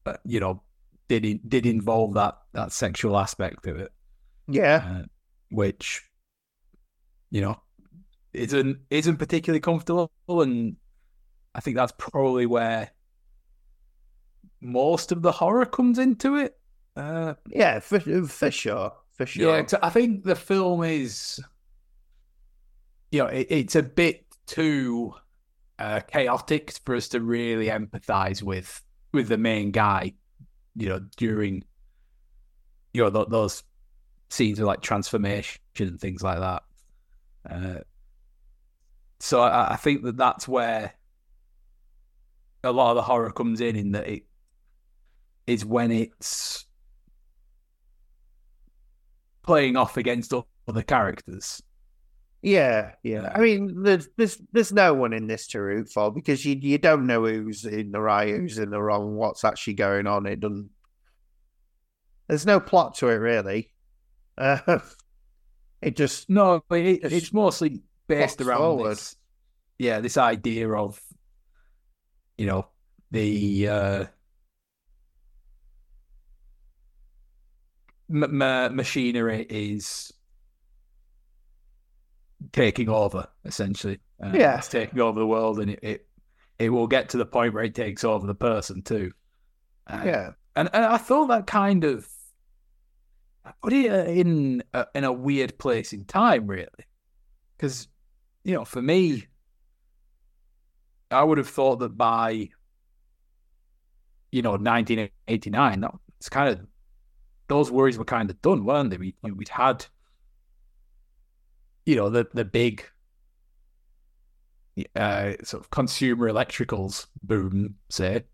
[0.06, 0.62] uh, you know,
[1.08, 3.92] did did involve that that sexual aspect of it.
[4.48, 5.02] Yeah, uh,
[5.50, 6.02] which
[7.30, 7.60] you know
[8.32, 10.76] isn't isn't particularly comfortable, and
[11.54, 12.90] I think that's probably where
[14.62, 16.58] most of the horror comes into it.
[16.96, 19.58] Uh, yeah, for for sure, for sure.
[19.58, 21.40] Yeah, I think the film is,
[23.10, 25.14] you know, it, it's a bit too
[25.78, 30.12] uh, chaotic for us to really empathize with with the main guy
[30.74, 31.64] you know, during
[32.92, 33.62] you know th- those
[34.30, 36.62] scenes of like transformation and things like that.
[37.48, 37.80] Uh,
[39.20, 40.94] so I, I, think that that's where
[42.64, 43.76] a lot of the horror comes in.
[43.76, 44.24] In that it
[45.46, 46.66] is when it's
[49.42, 51.62] playing off against other characters.
[52.42, 53.30] Yeah, yeah.
[53.32, 56.76] I mean, there's there's there's no one in this to root for because you you
[56.76, 60.26] don't know who's in the right, who's in the wrong, what's actually going on.
[60.26, 60.70] It doesn't.
[62.26, 63.72] There's no plot to it really.
[64.36, 64.80] Uh,
[65.82, 68.90] it just no, it, just it's mostly based around forward.
[68.92, 69.16] this.
[69.78, 71.00] Yeah, this idea of
[72.36, 72.66] you know
[73.12, 74.04] the uh,
[78.12, 80.12] m- m- machinery is
[82.52, 84.00] taking over essentially.
[84.22, 86.06] Uh, yeah, it's taking over the world, and it, it,
[86.58, 89.12] it will get to the point where it takes over the person too.
[89.86, 92.08] Uh, yeah, and, and I thought that kind of
[93.62, 96.68] put it in a, in a weird place in time, really,
[97.56, 97.88] because
[98.44, 99.26] you know, for me,
[101.10, 102.48] I would have thought that by
[104.30, 106.66] you know 1989, that it's kind of
[107.52, 108.96] those worries were kind of done, weren't they?
[108.96, 109.86] We, we'd had
[111.84, 112.84] you know the the big
[114.96, 118.24] uh, sort of consumer electricals boom, say,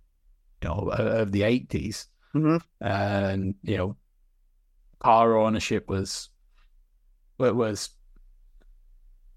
[0.63, 2.07] you know, of the 80s.
[2.35, 2.57] Mm-hmm.
[2.81, 3.97] And, you know,
[5.01, 6.29] car ownership was,
[7.41, 7.91] it was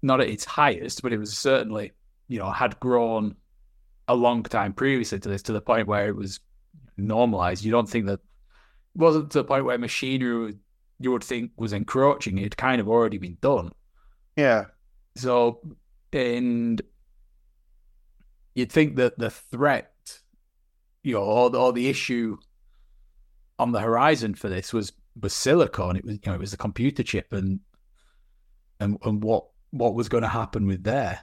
[0.02, 1.92] not at its highest, but it was certainly,
[2.28, 3.36] you know, had grown
[4.08, 6.40] a long time previously to this to the point where it was
[6.96, 7.64] normalized.
[7.64, 8.20] You don't think that,
[8.94, 10.54] wasn't to the point where machinery
[11.00, 12.38] you would think was encroaching.
[12.38, 13.72] It had kind of already been done.
[14.36, 14.66] Yeah.
[15.16, 15.60] So,
[16.12, 16.80] and
[18.54, 20.20] you'd think that the threat,
[21.02, 22.36] you know, or, or the issue
[23.58, 25.96] on the horizon for this was was silicon.
[25.96, 27.60] It was, you know, it was the computer chip, and
[28.80, 31.22] and and what what was going to happen with there.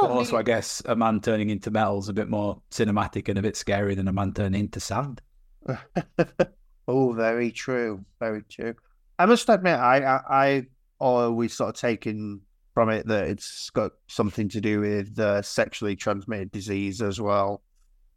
[0.00, 3.38] Uh, also, I guess a man turning into metal is a bit more cinematic and
[3.38, 5.20] a bit scary than a man turning into sand.
[6.88, 8.74] oh, very true, very true.
[9.18, 10.66] I must admit, I, I, I
[10.98, 12.40] always sort of taken
[12.74, 17.62] from it that it's got something to do with uh, sexually transmitted disease as well.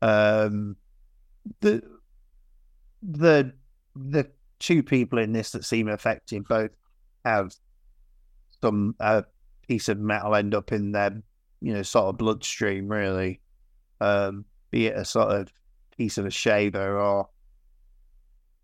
[0.01, 0.77] Um,
[1.61, 1.81] the
[3.01, 3.53] the
[3.95, 6.71] the two people in this that seem affected both
[7.23, 7.53] have
[8.61, 9.23] some uh,
[9.67, 11.21] piece of metal end up in their
[11.65, 13.41] you know sort of bloodstream, really,
[13.99, 15.51] um, be it a sort of
[15.97, 17.27] piece of a shaver or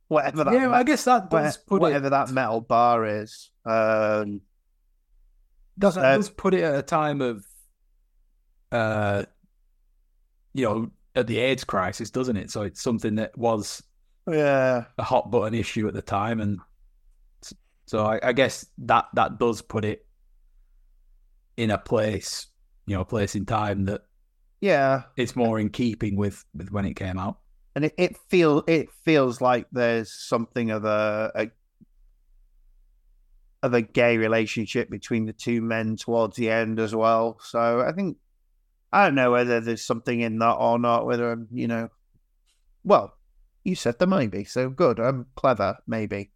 [0.07, 0.53] whatever that.
[0.53, 2.09] Yeah, I guess that does put whatever it...
[2.11, 3.49] that metal bar is.
[3.65, 4.41] Um,
[5.79, 7.43] does that uh, does put it at a time of,
[8.71, 9.23] uh,
[10.53, 12.51] you know, at the AIDS crisis, doesn't it?
[12.51, 13.81] So it's something that was
[14.29, 16.59] yeah a hot button issue at the time, and
[17.91, 20.05] So I, I guess that that does put it
[21.57, 22.47] in a place,
[22.91, 24.01] you know, a place in time that
[24.59, 27.39] Yeah, it's more in keeping with with when it came out.
[27.75, 31.51] and it, it feel it feels like there's something of a, a
[33.63, 37.39] of a gay relationship between the two men towards the end as well.
[37.41, 38.17] So I think
[38.91, 41.05] I don't know whether there's something in that or not.
[41.05, 41.89] Whether I'm, you know,
[42.83, 43.15] well,
[43.63, 44.99] you said there might be, so good.
[44.99, 46.31] I'm clever, maybe.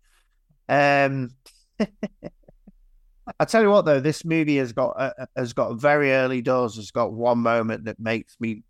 [0.69, 1.31] Um,
[3.39, 6.75] I tell you what, though, this movie has got uh, has got very early doors.
[6.75, 8.63] Has got one moment that makes me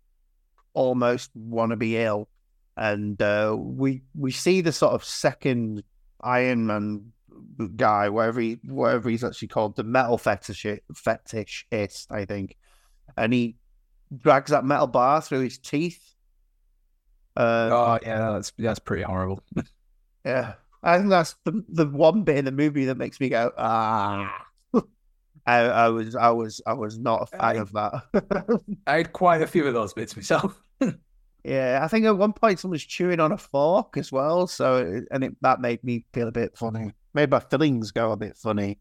[0.72, 2.28] almost want to be ill,
[2.76, 5.82] and uh, we we see the sort of second
[6.22, 7.12] Iron Man
[7.76, 12.56] guy, whatever he whatever he's actually called, the metal fetish fetishist, I think,
[13.16, 13.56] and he
[14.16, 16.14] drags that metal bar through his teeth.
[17.36, 19.42] Uh, Oh yeah, that's that's pretty horrible.
[20.24, 23.52] yeah, I think that's the the one bit in the movie that makes me go
[23.58, 24.45] ah.
[25.46, 28.60] I, I was I was I was not a fan I- of that.
[28.86, 30.60] I had quite a few of those bits myself.
[31.44, 34.46] yeah, I think at one point someone's chewing on a fork as well.
[34.46, 36.92] So and it, that made me feel a bit funny.
[37.14, 38.78] Made my feelings go a bit funny.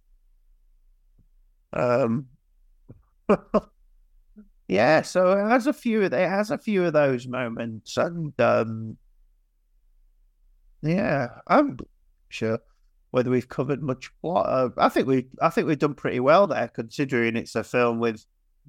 [1.73, 2.27] Um.
[4.67, 6.01] yeah, so it has a few.
[6.01, 8.97] It has a few of those moments, and um.
[10.81, 11.77] Yeah, I'm
[12.29, 12.59] sure
[13.11, 14.45] whether we've covered much plot.
[14.47, 17.99] Uh, I think we, I think we've done pretty well there, considering it's a film
[17.99, 18.25] with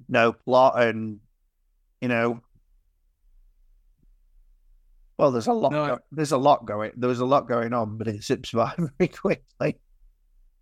[0.07, 1.19] no plot and
[2.01, 2.41] you know.
[5.17, 5.71] Well, there's a lot.
[5.71, 6.91] No, go- there's a lot going.
[6.95, 9.77] There was a lot going on, but it zips by very quickly.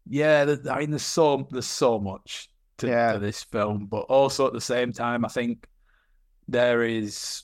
[0.07, 3.13] Yeah, th- I mean, there's so there's so much to, Yeah.
[3.13, 5.67] to this film, but also at the same time, I think
[6.47, 7.43] there is,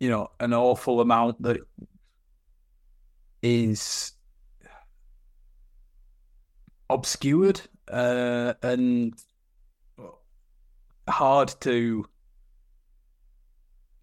[0.00, 1.60] you know, an awful amount that
[3.42, 4.12] is
[6.90, 9.14] obscured uh, and
[11.08, 12.06] hard to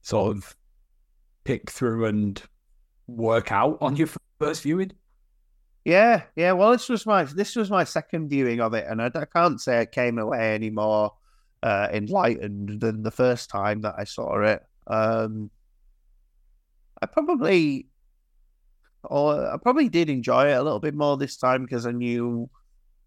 [0.02, 0.56] sort of
[1.44, 2.42] pick through and
[3.08, 4.92] work out on your first viewing.
[5.84, 6.54] Yeah, yeah.
[6.54, 9.62] Well, this was my this was my second viewing of it, and I, I can't
[9.62, 11.14] say I came away any more
[11.62, 14.64] uh, enlightened than the first time that I saw it.
[14.88, 15.52] Um,
[17.02, 17.88] I probably,
[19.04, 22.50] or I probably did enjoy it a little bit more this time because I knew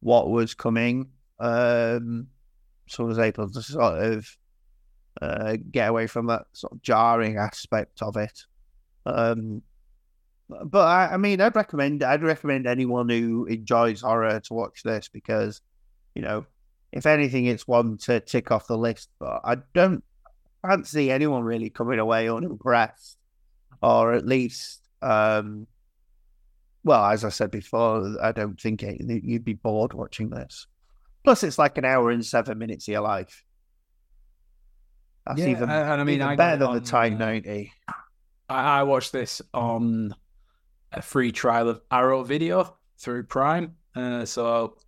[0.00, 1.08] what was coming.
[1.38, 2.28] Um,
[2.88, 4.36] so I was able to sort of
[5.20, 8.44] uh, get away from that sort of jarring aspect of it.
[9.06, 9.62] Um,
[10.48, 15.08] but I, I mean, I'd recommend I'd recommend anyone who enjoys horror to watch this
[15.08, 15.60] because,
[16.14, 16.46] you know,
[16.92, 19.10] if anything, it's one to tick off the list.
[19.18, 20.02] But I don't
[20.62, 23.18] fancy anyone really coming away unimpressed,
[23.82, 25.66] or at least, um,
[26.88, 30.66] well, as I said before, I don't think it, you'd be bored watching this.
[31.22, 33.44] Plus, it's like an hour and seven minutes of your life.
[35.26, 37.70] That's Yeah, even, and I mean, I better than on, the Time uh, 90.
[38.48, 40.14] I, I watched this on
[40.90, 44.78] a free trial of Arrow Video through Prime, uh, so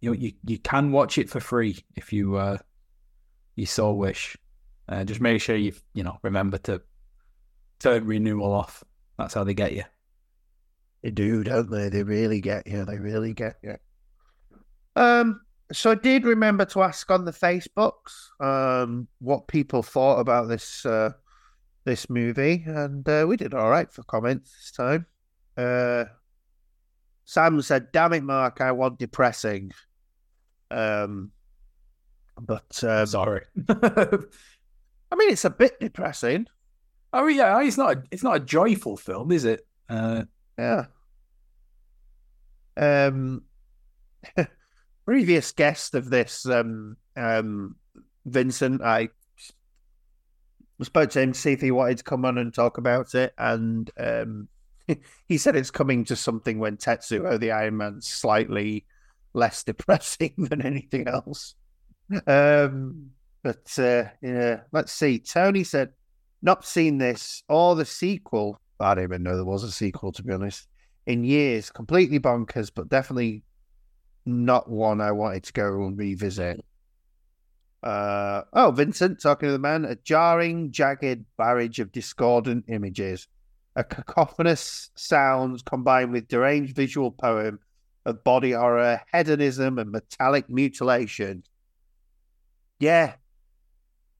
[0.00, 2.56] you you you can watch it for free if you uh,
[3.54, 4.34] you so wish.
[4.88, 6.80] Uh, just make sure you you know remember to
[7.80, 8.82] turn renewal off.
[9.18, 9.84] That's how they get you.
[11.02, 11.88] They do, don't they?
[11.88, 12.84] They really get you.
[12.84, 13.76] They really get you.
[14.94, 15.40] Um,
[15.72, 20.84] so I did remember to ask on the Facebooks um what people thought about this
[20.84, 21.10] uh
[21.84, 25.06] this movie, and uh, we did all right for comments this time.
[25.56, 26.04] Uh,
[27.24, 29.72] Sam said, "Damn it, Mark, I want depressing."
[30.70, 31.32] Um,
[32.40, 33.44] but um, Sorry.
[33.68, 36.46] I mean, it's a bit depressing.
[37.12, 39.66] oh yeah, it's not a, it's not a joyful film, is it?
[39.88, 40.22] Uh,
[40.62, 40.84] Yeah.
[42.76, 43.42] Um,
[45.04, 47.76] previous guest of this, um, um,
[48.24, 49.08] Vincent, I
[50.82, 53.34] spoke to him to see if he wanted to come on and talk about it,
[53.38, 54.48] and um,
[55.28, 58.86] he said it's coming to something when Tetsuo the Iron Man's slightly
[59.34, 61.56] less depressing than anything else.
[62.26, 63.10] Um,
[63.42, 65.18] but uh, yeah, let's see.
[65.18, 65.90] Tony said,
[66.40, 68.60] "Not seen this or the sequel.
[68.80, 70.68] I didn't even know there was a sequel, to be honest.
[71.06, 73.42] In years, completely bonkers, but definitely
[74.24, 76.64] not one I wanted to go and revisit."
[77.82, 83.26] Uh, oh, Vincent talking to the man, a jarring, jagged barrage of discordant images,
[83.74, 87.58] a cacophonous sounds combined with deranged visual poem
[88.04, 91.42] of body horror, hedonism, and metallic mutilation.
[92.78, 93.14] Yeah,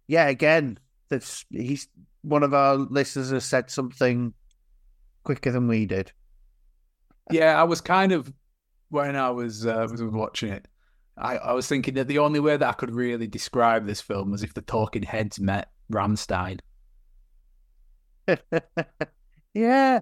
[0.07, 0.27] yeah.
[0.29, 0.79] Again,
[1.09, 1.89] that's he's
[2.23, 4.35] one of our listeners has said something
[5.25, 6.13] quicker than we did.
[7.31, 8.33] yeah, I was kind of
[8.89, 10.69] when I was uh, was watching it,
[11.17, 14.31] I, I was thinking that the only way that I could really describe this film
[14.31, 16.61] was if the Talking Heads met Rammstein.
[19.55, 20.01] yeah.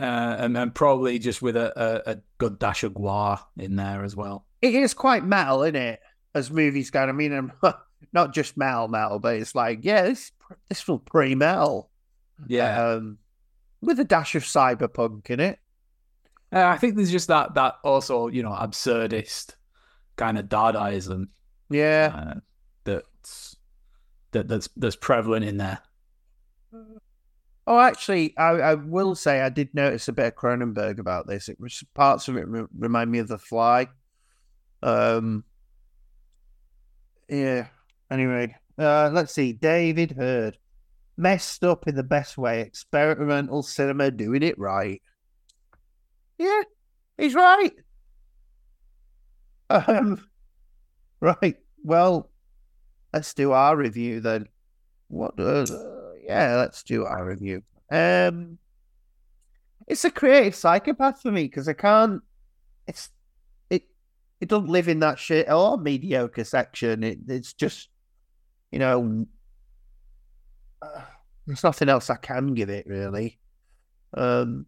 [0.00, 4.04] Uh, and, and probably just with a, a, a, good dash of GWAR in there
[4.04, 4.46] as well.
[4.62, 6.00] It is quite metal, isn't it?
[6.34, 7.02] As movies go.
[7.02, 7.52] I mean, I'm
[8.12, 10.30] not just metal, metal, but it's like, yeah, this
[10.68, 11.90] this feels pretty metal.
[12.46, 13.18] Yeah, um,
[13.80, 15.58] with a dash of cyberpunk in it.
[16.52, 19.54] Uh, I think there's just that that also you know absurdist
[20.16, 21.28] kind of Dadaism.
[21.70, 22.40] Yeah, uh,
[22.84, 23.56] that's
[24.32, 25.80] that that's that's prevalent in there.
[27.66, 31.50] Oh, actually, I, I will say I did notice a bit of Cronenberg about this.
[31.50, 33.88] It was parts of it re- remind me of The Fly.
[34.82, 35.44] Um,
[37.28, 37.66] yeah.
[38.10, 39.52] Anyway, uh, let's see.
[39.52, 40.56] David Hurd
[41.18, 42.60] messed up in the best way.
[42.60, 45.02] Experimental cinema doing it right.
[46.38, 46.62] Yeah,
[47.18, 47.72] he's right.
[49.68, 50.24] Um,
[51.20, 51.56] right.
[51.82, 52.30] Well,
[53.12, 54.46] let's do our review then.
[55.08, 55.38] What?
[55.38, 55.66] Uh,
[56.24, 57.62] yeah, let's do our review.
[57.90, 58.58] Um,
[59.86, 62.22] it's a creative psychopath for me because I can't.
[62.86, 63.10] It's
[63.68, 63.82] it.
[64.40, 67.02] It doesn't live in that shit or mediocre section.
[67.02, 67.88] It, it's just,
[68.70, 69.26] you know,
[71.46, 73.38] there's nothing else I can give it really.
[74.14, 74.66] Um,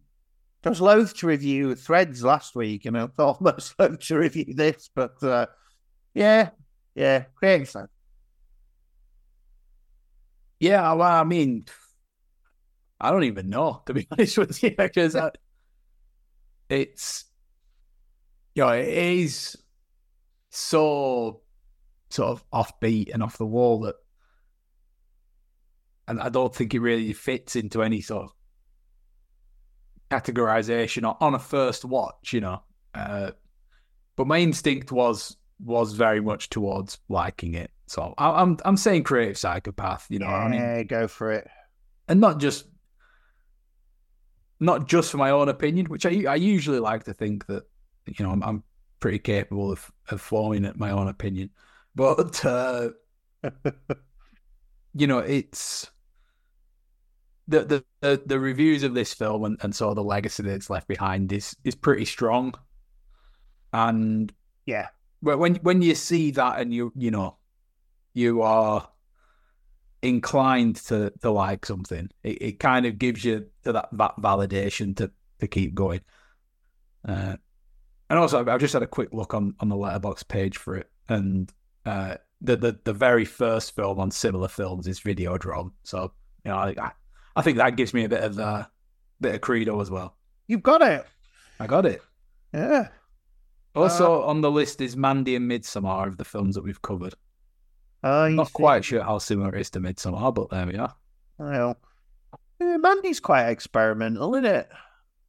[0.63, 4.53] I was loath to review Threads last week, and I thought almost loath to review
[4.53, 5.47] this, but uh,
[6.13, 6.49] yeah,
[6.95, 7.89] yeah, psychopath.
[10.59, 11.65] Yeah, well, I mean,
[12.99, 15.17] I don't even know to be honest with you because
[16.69, 17.25] it's,
[18.53, 19.57] you know, it is
[20.51, 21.41] so
[22.09, 23.95] sort of offbeat and off the wall that,
[26.11, 28.33] and I don't think it really fits into any sort of
[30.11, 32.61] categorization or on a first watch, you know.
[32.93, 33.31] Uh,
[34.17, 37.71] but my instinct was was very much towards liking it.
[37.87, 40.05] So I, am I'm, I'm saying creative psychopath.
[40.09, 41.47] You know, yeah, I mean, go for it,
[42.09, 42.65] and not just
[44.59, 47.63] not just for my own opinion, which I I usually like to think that
[48.05, 48.63] you know I'm, I'm
[48.99, 51.51] pretty capable of of forming my own opinion,
[51.95, 52.89] but uh,
[54.93, 55.89] you know it's.
[57.51, 60.53] The, the, the, the reviews of this film and, and sort of the legacy that
[60.53, 62.53] it's left behind is is pretty strong,
[63.73, 64.31] and
[64.65, 64.87] yeah,
[65.19, 67.35] when when you see that and you you know
[68.13, 68.87] you are
[70.01, 74.95] inclined to to like something, it, it kind of gives you to that, that validation
[74.97, 76.01] to to keep going.
[77.05, 77.35] Uh,
[78.09, 80.89] and also, I've just had a quick look on on the Letterboxd page for it,
[81.09, 81.51] and
[81.85, 85.71] uh, the, the the very first film on similar films is Videodrome.
[85.83, 86.13] So
[86.45, 86.91] you know, I
[87.35, 88.65] I think that gives me a bit of uh,
[89.19, 90.15] bit of credo as well.
[90.47, 91.05] You've got it.
[91.59, 92.01] I got it.
[92.53, 92.89] Yeah.
[93.75, 97.13] Also uh, on the list is Mandy and Midsommar of the films that we've covered.
[98.03, 98.53] Uh, Not think...
[98.53, 100.93] quite sure how similar it is to Midsommar, but there we are.
[101.37, 101.77] Well,
[102.59, 104.69] yeah, Mandy's quite experimental, isn't it?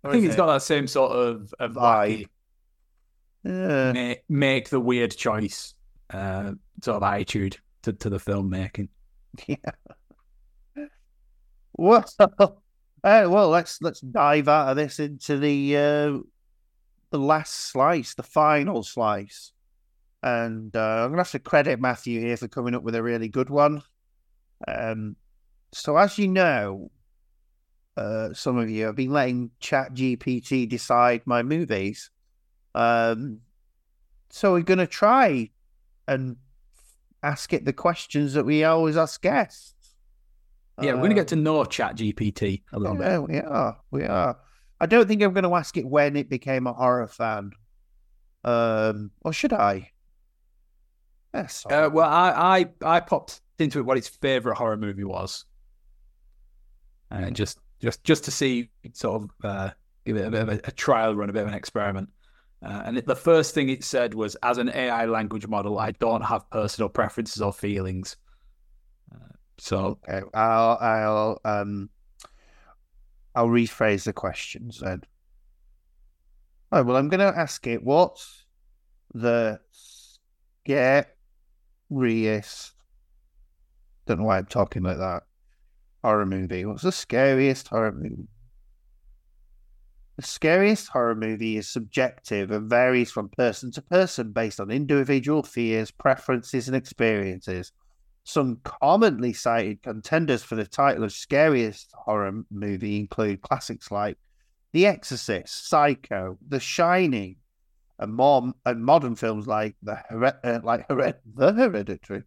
[0.02, 0.38] Or I think it's it?
[0.38, 2.26] got that same sort of, of vibe.
[3.44, 3.92] Yeah.
[3.92, 5.74] Make, make the weird choice
[6.10, 8.88] uh, sort of attitude to, to the filmmaking.
[9.46, 9.56] Yeah.
[11.74, 12.58] Well, uh,
[13.04, 16.18] well, let's let's dive out of this into the uh,
[17.10, 19.52] the last slice, the final slice.
[20.22, 23.02] And uh, I'm going to have to credit Matthew here for coming up with a
[23.02, 23.82] really good one.
[24.68, 25.16] Um,
[25.72, 26.90] so, as you know,
[27.96, 32.10] uh, some of you have been letting Chat GPT decide my movies.
[32.74, 33.40] Um,
[34.30, 35.50] so, we're going to try
[36.06, 36.36] and
[37.22, 39.74] ask it the questions that we always ask guests.
[40.80, 43.28] Yeah, we're going to get to um, know Chat GPT a little yeah, bit.
[43.28, 43.76] We are.
[43.90, 44.38] We are.
[44.80, 47.52] I don't think I'm going to ask it when it became a horror fan.
[48.44, 49.90] Um, or should I?
[51.34, 51.64] Yes.
[51.68, 55.44] Uh, well, I, I I popped into it what its favorite horror movie was,
[57.10, 59.70] and uh, just just just to see sort of uh,
[60.04, 62.10] give it a bit of a, a, trial run, a bit of an experiment.
[62.62, 65.92] Uh, and it, the first thing it said was, "As an AI language model, I
[65.92, 68.16] don't have personal preferences or feelings."
[69.62, 70.26] So okay.
[70.34, 71.88] I'll I'll um
[73.36, 74.72] I'll rephrase the question.
[74.80, 75.02] then.
[76.72, 78.44] Oh well, I'm going to ask it what's
[79.14, 79.60] the
[80.66, 81.14] scariest.
[84.06, 85.22] Don't know why I'm talking like that.
[86.02, 86.64] Horror movie.
[86.64, 88.26] What's the scariest horror movie?
[90.16, 95.44] The scariest horror movie is subjective and varies from person to person based on individual
[95.44, 97.70] fears, preferences, and experiences.
[98.24, 104.16] Some commonly cited contenders for the title of scariest horror movie include classics like
[104.72, 107.36] The Exorcist, Psycho, The Shining,
[107.98, 109.94] and more and modern films like the
[110.44, 112.22] uh, like Hered- the Hereditary,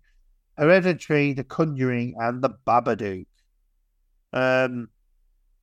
[0.57, 3.25] Hereditary, The Conjuring, and The Babadook.
[4.33, 4.89] Um,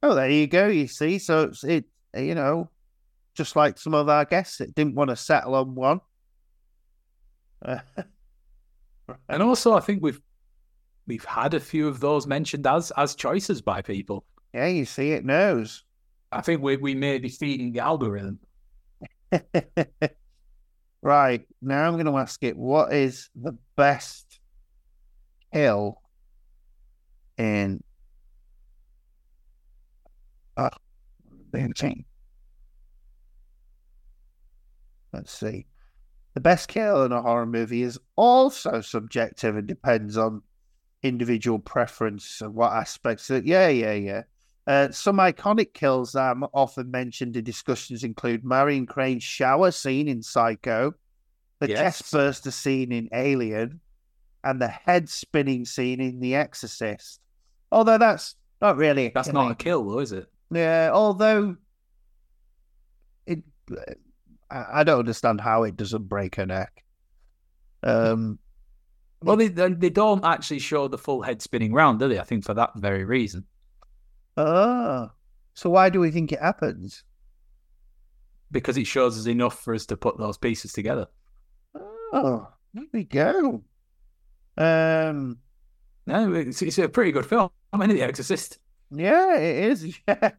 [0.02, 0.68] oh, there you go.
[0.68, 1.84] You see, so it's it.
[2.14, 2.70] You know,
[3.34, 6.00] just like some of our guests, it didn't want to settle on one.
[9.28, 10.20] And also, I think we've
[11.06, 14.24] we've had a few of those mentioned as as choices by people.
[14.52, 15.84] Yeah, you see, it knows.
[16.30, 18.38] I think we we may be feeding the algorithm.
[21.02, 24.40] right now, I'm going to ask it: What is the best
[25.52, 26.00] kill
[27.38, 27.82] in?
[30.56, 30.70] Uh,
[31.50, 32.04] the chain.
[35.12, 35.66] Let's see.
[36.34, 40.42] The best kill in a horror movie is also subjective and depends on
[41.02, 43.28] individual preference and what aspects.
[43.30, 44.22] Of, yeah, yeah, yeah.
[44.66, 50.08] Uh, some iconic kills that are often mentioned in discussions include Marion Crane's shower scene
[50.08, 50.94] in Psycho,
[51.58, 51.78] the yes.
[51.78, 53.80] chest burster scene in Alien,
[54.44, 57.20] and the head spinning scene in The Exorcist.
[57.72, 59.48] Although that's not really that's killing.
[59.48, 60.26] not a kill, though, is it?
[60.52, 60.90] Yeah.
[60.92, 61.56] Although
[63.26, 63.42] it,
[64.52, 66.84] I don't understand how it doesn't break her neck.
[67.82, 68.38] Um.
[69.22, 72.18] Well, they they don't actually show the full head spinning round, do they?
[72.18, 73.44] I think for that very reason.
[74.36, 75.10] Oh,
[75.54, 77.04] so why do we think it happens?
[78.50, 81.06] Because it shows us enough for us to put those pieces together.
[82.12, 83.62] Oh, there we go.
[84.56, 85.38] Um,
[86.06, 87.50] no, it's, it's a pretty good film.
[87.72, 88.58] I mean, The Exorcist.
[88.90, 89.98] Yeah, it is.
[90.08, 90.32] Yeah.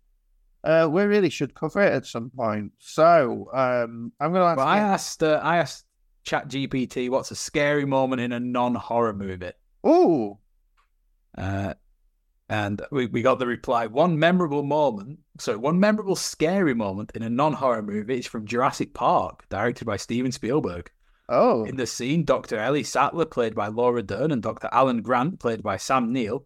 [0.64, 2.72] Uh, we really should cover it at some point.
[2.80, 4.58] So, um, I'm going to ask.
[4.58, 5.24] Well, I asked.
[5.24, 5.86] Uh, I asked
[6.24, 9.52] Chat GPT, "What's a scary moment in a non-horror movie?"
[9.84, 10.40] Oh.
[11.38, 11.74] Uh,
[12.50, 17.24] and we, we got the reply one memorable moment, so one memorable scary moment in
[17.24, 20.92] a non horror movie is from Jurassic Park, directed by Steven Spielberg.
[21.30, 21.64] Oh.
[21.64, 22.58] In the scene, Dr.
[22.58, 24.70] Ellie Sattler, played by Laura Dern, and Dr.
[24.72, 26.46] Alan Grant, played by Sam Neill,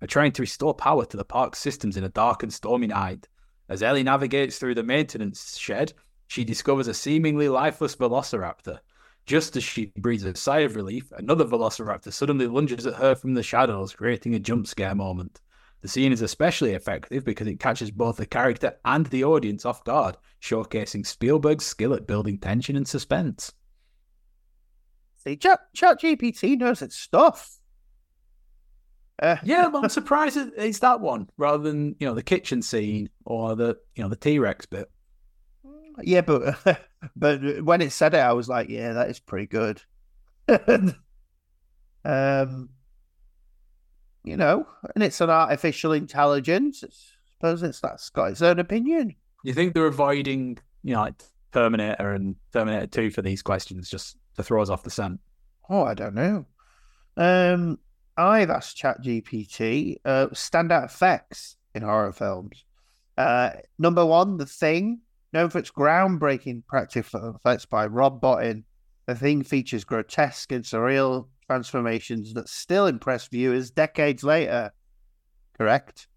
[0.00, 3.28] are trying to restore power to the park's systems in a dark and stormy night.
[3.68, 5.92] As Ellie navigates through the maintenance shed,
[6.26, 6.48] she mm-hmm.
[6.48, 8.78] discovers a seemingly lifeless velociraptor.
[9.26, 13.32] Just as she breathes a sigh of relief, another velociraptor suddenly lunges at her from
[13.32, 15.40] the shadows, creating a jump scare moment.
[15.80, 19.84] The scene is especially effective because it catches both the character and the audience off
[19.84, 23.52] guard, showcasing Spielberg's skill at building tension and suspense.
[25.16, 27.58] See, Chat, Chat GPT knows its stuff.
[29.22, 33.54] Uh, yeah, I'm surprised it's that one rather than you know the kitchen scene or
[33.54, 34.90] the you know the T Rex bit.
[36.02, 36.58] Yeah, but
[37.16, 39.80] but when it said it, I was like, yeah, that is pretty good.
[42.04, 42.68] um,
[44.24, 46.82] you know, and it's an artificial intelligence.
[46.82, 46.88] I
[47.34, 49.14] suppose it's that's got its own opinion.
[49.44, 54.16] You think they're avoiding, you know, like Terminator and Terminator Two for these questions just
[54.36, 55.20] to throw us off the scent?
[55.68, 56.46] Oh, I don't know.
[57.16, 57.78] Um,
[58.16, 62.64] I've asked ChatGPT uh, standout effects in horror films.
[63.16, 65.00] Uh, number one, The Thing,
[65.32, 68.64] known for its groundbreaking practical effects by Rob Bottin.
[69.06, 74.72] The Thing features grotesque and surreal transformations that still impress viewers decades later.
[75.58, 76.08] Correct.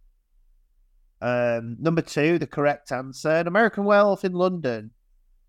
[1.22, 4.92] Um, number two, the correct answer: An American Werewolf in London.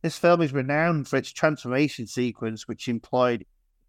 [0.03, 3.45] This film is renowned for its transformation sequence, which employed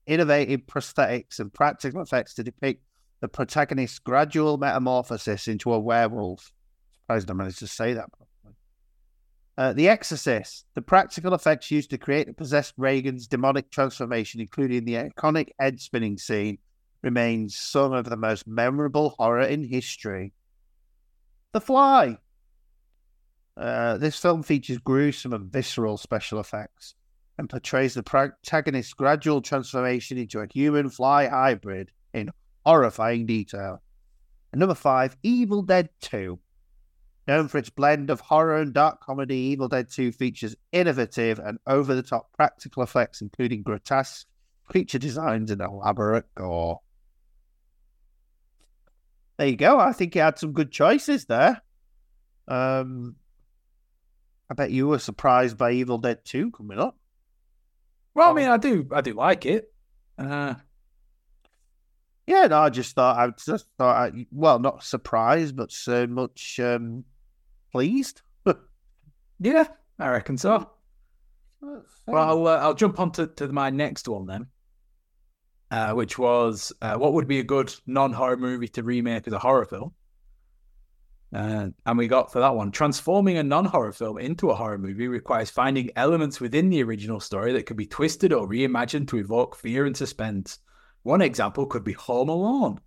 [0.10, 2.84] innovative prosthetics and practical effects to depict
[3.22, 6.52] the protagonist's gradual metamorphosis into a werewolf.
[7.04, 8.10] Surprised I managed to say that.
[9.58, 14.86] Uh, the Exorcist, the practical effects used to create and possess Regan's demonic transformation, including
[14.86, 16.58] the iconic head spinning scene,
[17.04, 20.34] remains some of the most memorable horror in history.
[21.52, 22.18] The Fly.
[23.58, 26.96] Uh, this film features gruesome and visceral special effects
[27.40, 32.30] and portrays the protagonist's gradual transformation into a human fly hybrid in
[32.66, 33.82] horrifying detail.
[34.52, 36.38] And number five, Evil Dead 2.
[37.30, 41.60] Known for its blend of horror and dark comedy, Evil Dead 2 features innovative and
[41.66, 44.28] over the top practical effects, including grotesque
[44.68, 46.82] creature designs and elaborate gore.
[49.38, 49.80] There you go.
[49.80, 51.62] I think you had some good choices there.
[52.50, 53.16] Um,
[54.52, 56.99] I bet you were surprised by Evil Dead 2 coming up.
[58.14, 59.72] Well, I mean, I do, I do like it.
[60.18, 60.56] Uh,
[62.28, 66.60] yeah, no, I just thought I just thought, I, well, not surprised, but so much
[66.60, 67.04] um,
[67.72, 68.22] pleased.
[69.40, 69.66] yeah,
[69.98, 70.70] I reckon so.
[71.62, 71.84] Well,
[72.30, 74.48] I'll, uh, I'll jump on to, to my next one then,
[75.72, 79.34] uh, which was uh, what would be a good non horror movie to remake as
[79.34, 79.94] a horror film?
[81.32, 84.80] Uh, and we got for that one transforming a non horror film into a horror
[84.80, 89.18] movie requires finding elements within the original story that could be twisted or reimagined to
[89.18, 90.60] evoke fear and suspense.
[91.04, 92.80] One example could be Home Alone.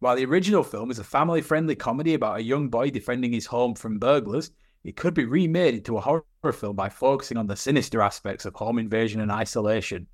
[0.00, 3.46] While the original film is a family friendly comedy about a young boy defending his
[3.46, 4.50] home from burglars,
[4.84, 8.54] it could be remade into a horror film by focusing on the sinister aspects of
[8.54, 10.06] home invasion and isolation.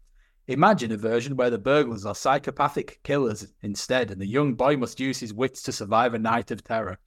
[0.46, 5.00] Imagine a version where the burglars are psychopathic killers instead, and the young boy must
[5.00, 6.98] use his wits to survive a night of terror.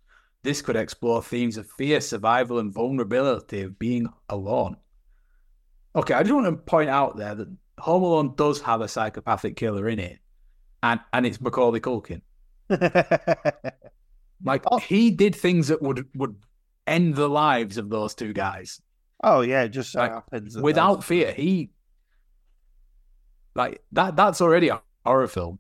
[0.44, 4.78] This could explore themes of fear, survival, and vulnerability of being alone.
[5.96, 7.48] Okay, I just want to point out there that
[7.80, 10.20] Home Alone does have a psychopathic killer in it,
[10.82, 12.22] and and it's Macaulay Culkin.
[14.44, 14.78] like oh.
[14.78, 16.36] he did things that would would
[16.88, 18.82] end the lives of those two guys.
[19.24, 21.34] Oh yeah, just so like, happens without fear.
[21.34, 21.72] He
[23.54, 24.16] like that.
[24.16, 25.60] That's already a horror film.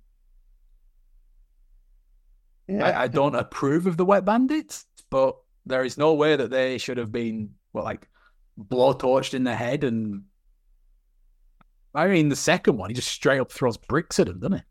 [2.67, 2.85] Yeah.
[2.85, 5.35] I, I, don't approve of the Wet Bandits, but
[5.65, 8.07] there is no way that they should have been well, like
[8.59, 9.83] blowtorched in the head.
[9.83, 10.23] And
[11.93, 14.63] I mean, the second one, he just straight up throws bricks at him, doesn't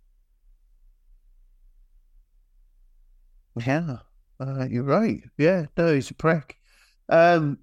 [3.56, 3.66] he?
[3.66, 3.96] Yeah,
[4.38, 5.22] uh, you're right.
[5.36, 6.56] Yeah, no, he's a prick.
[7.08, 7.58] Um,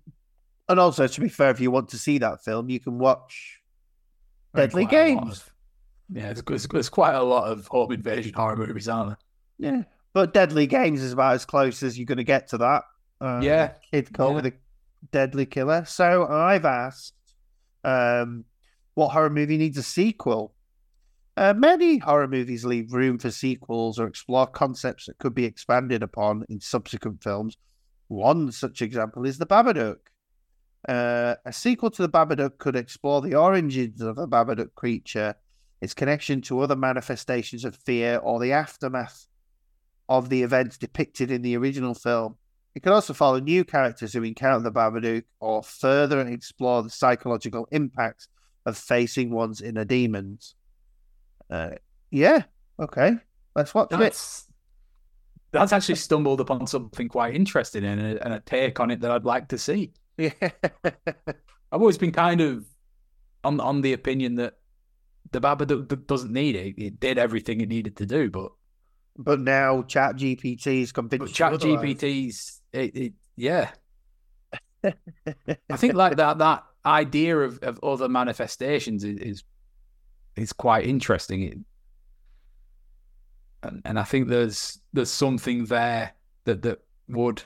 [0.70, 3.62] and also, to be fair, if you want to see that film, you can watch
[4.54, 5.38] Deadly Games.
[5.38, 5.54] Of,
[6.14, 9.18] yeah, there's, there's quite a lot of home invasion horror movies, aren't there?
[9.72, 9.84] Yeah,
[10.18, 12.86] but Deadly Games is about as close as you're going to get to that.
[13.22, 13.74] Um, yeah.
[13.92, 14.36] Kid called yeah.
[14.38, 14.54] with a
[15.12, 15.86] deadly killer.
[15.86, 17.14] So I've asked,
[17.84, 18.44] um,
[18.96, 20.56] what horror movie needs a sequel?
[21.38, 26.02] Uh, many horror movies leave room for sequels or explore concepts that could be expanded
[26.02, 27.56] upon in subsequent films.
[28.08, 29.98] One such example is The Babadook.
[30.90, 35.36] Uh, a sequel to The Babadook could explore the origins of the Babadook creature,
[35.80, 39.28] its connection to other manifestations of fear, or the aftermath
[40.10, 42.36] of the events depicted in the original film.
[42.76, 47.68] It can also follow new characters who encounter the Babadook or further explore the psychological
[47.72, 48.28] impacts
[48.66, 50.54] of facing one's inner demons.
[51.50, 51.72] Uh,
[52.12, 52.44] yeah,
[52.80, 53.16] okay,
[53.56, 54.54] let's watch that's, it.
[55.52, 59.12] That's actually stumbled upon something quite interesting and a, and a take on it that
[59.12, 59.94] I'd like to see.
[60.18, 60.32] Yeah,
[60.84, 62.66] I've always been kind of
[63.44, 64.56] on on the opinion that
[65.32, 66.76] the Babadook doesn't need it.
[66.78, 68.52] It did everything it needed to do, but
[69.18, 71.34] but now Chat GPT is convinced.
[71.34, 73.72] Chat GPT's, it, it, yeah.
[74.84, 79.44] I think like that that idea of, of other manifestations is, is
[80.36, 81.42] is quite interesting.
[81.44, 81.58] It,
[83.64, 86.14] and and I think there's there's something there
[86.46, 87.44] that that would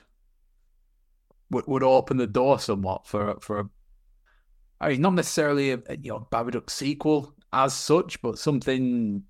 [1.50, 3.70] would, would open the door somewhat for for a,
[4.80, 9.24] I mean not necessarily a, a you know Babadook sequel as such, but something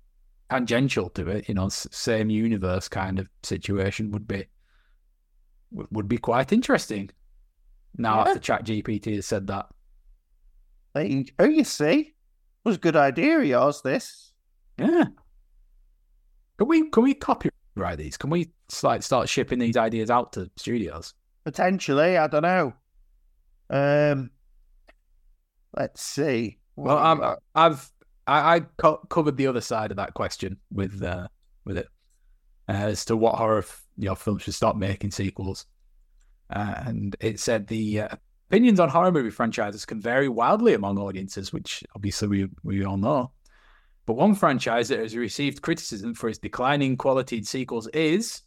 [0.52, 4.46] tangential to it, you know, same universe kind of situation would be
[5.70, 7.10] would be quite interesting.
[7.96, 8.28] Now yeah.
[8.28, 9.66] after Chat GPT has said that.
[10.94, 12.14] Hey, oh, you see, it
[12.64, 13.80] was a good idea of yours.
[13.82, 14.32] This,
[14.78, 15.04] yeah.
[16.58, 18.18] Can we can we copyright these?
[18.18, 18.50] Can we
[18.82, 21.14] like start shipping these ideas out to studios?
[21.44, 22.74] Potentially, I don't know.
[23.70, 24.30] Um,
[25.74, 26.58] let's see.
[26.74, 27.90] What well, i have
[28.26, 31.28] I, I co- covered the other side of that question with uh,
[31.64, 31.88] with it
[32.68, 35.66] uh, as to what horror f- you know, films should stop making sequels,
[36.50, 38.08] uh, and it said the uh,
[38.48, 42.96] opinions on horror movie franchises can vary wildly among audiences, which obviously we we all
[42.96, 43.32] know.
[44.06, 48.42] But one franchise that has received criticism for its declining quality in sequels is.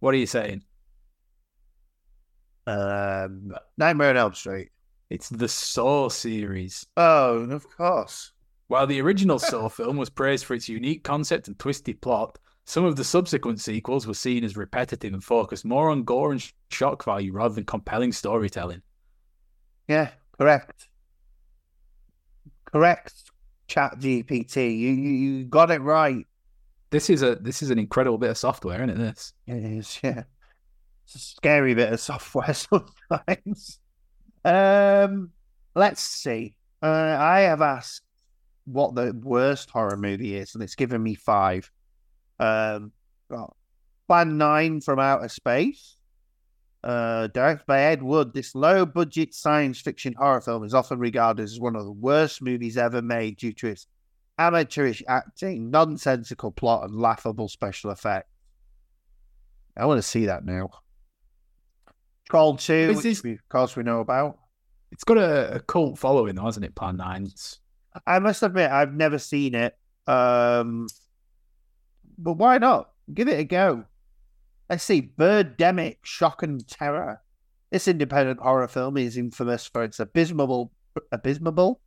[0.00, 0.62] What are you saying?
[2.68, 4.70] Um, Nightmare on Elm Street.
[5.10, 6.86] It's the Saw series.
[6.96, 8.32] Oh, of course.
[8.66, 12.84] While the original Saw film was praised for its unique concept and twisted plot, some
[12.84, 17.02] of the subsequent sequels were seen as repetitive and focused more on gore and shock
[17.02, 18.82] value rather than compelling storytelling.
[19.88, 20.88] Yeah, correct.
[22.66, 23.14] Correct.
[23.68, 26.26] Chat GPT, you, you you got it right.
[26.90, 28.98] This is a this is an incredible bit of software, isn't it?
[28.98, 30.24] This it is, yeah.
[31.04, 33.78] It's a scary bit of software sometimes.
[34.48, 35.30] Um,
[35.74, 36.54] let's see.
[36.82, 38.02] Uh, I have asked
[38.64, 41.70] what the worst horror movie is, and it's given me five.
[42.40, 42.92] Um,
[43.30, 43.54] got
[44.06, 45.96] Plan Nine from Outer Space.
[46.82, 51.42] Uh, directed by Ed Wood, this low budget science fiction horror film is often regarded
[51.42, 53.86] as one of the worst movies ever made due to its
[54.38, 58.30] amateurish acting, nonsensical plot, and laughable special effects.
[59.76, 60.70] I want to see that now.
[62.30, 63.22] Troll 2, which is...
[63.22, 64.38] we, of course we know about.
[64.90, 67.28] It's got a, a cult following, though, hasn't it, Plan 9?
[68.06, 69.76] I must admit, I've never seen it.
[70.06, 70.88] Um,
[72.16, 72.90] but why not?
[73.12, 73.84] Give it a go.
[74.70, 77.20] Let's see, Birdemic, Shock and Terror.
[77.70, 80.72] This independent horror film is infamous for its abysmal,
[81.12, 81.80] abysmal,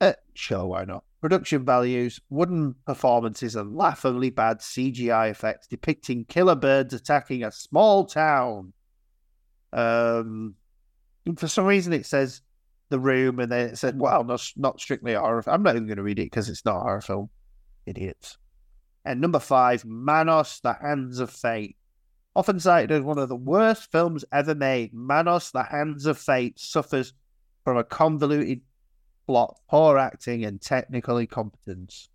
[0.00, 1.04] uh, sure, why not?
[1.20, 8.06] Production values, wooden performances, and laughably bad CGI effects depicting killer birds attacking a small
[8.06, 8.72] town.
[9.72, 10.54] Um,
[11.36, 12.42] for some reason, it says
[12.88, 15.96] the room, and then it said, "Well, not not strictly horror." I'm not even going
[15.96, 17.30] to read it because it's not a horror film.
[17.86, 18.38] Idiots.
[19.04, 21.76] And number five, Manos: The Hands of Fate.
[22.36, 26.58] Often cited as one of the worst films ever made, Manos: The Hands of Fate
[26.58, 27.12] suffers
[27.64, 28.60] from a convoluted
[29.26, 32.08] plot, poor acting, and technical incompetence.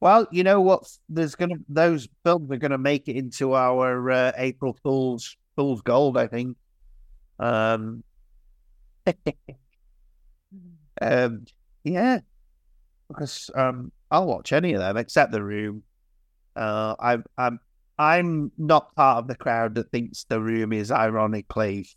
[0.00, 0.86] Well, you know what?
[1.08, 6.16] There's gonna those films are gonna make it into our uh, April Fool's Fool's Gold,
[6.16, 6.56] I think.
[7.38, 8.02] Um,
[11.00, 11.44] um,
[11.84, 12.20] yeah,
[13.08, 15.82] because um, I'll watch any of them except The Room.
[16.56, 17.60] Uh, I'm I'm
[17.98, 21.88] I'm not part of the crowd that thinks The Room is ironically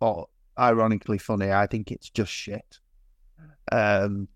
[0.00, 0.28] or
[0.58, 1.50] ironically funny.
[1.52, 2.78] I think it's just shit.
[3.70, 4.28] Um,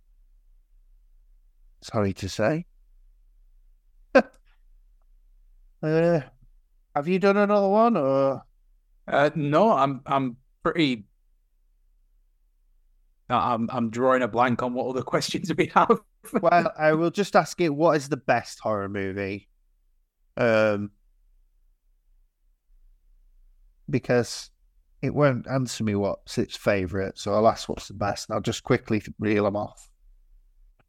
[1.83, 2.67] sorry to say.
[4.15, 4.23] uh,
[5.83, 8.46] have you done another one or?
[9.09, 11.05] Uh, no, I'm I'm pretty.
[13.29, 15.99] I'm I'm drawing a blank on what other questions we have.
[16.41, 19.49] well, I will just ask you, what is the best horror movie?
[20.37, 20.91] Um,
[23.89, 24.51] because
[25.03, 28.29] it won't answer me what's its favourite, so I'll ask what's the best.
[28.29, 29.89] and I'll just quickly reel them off.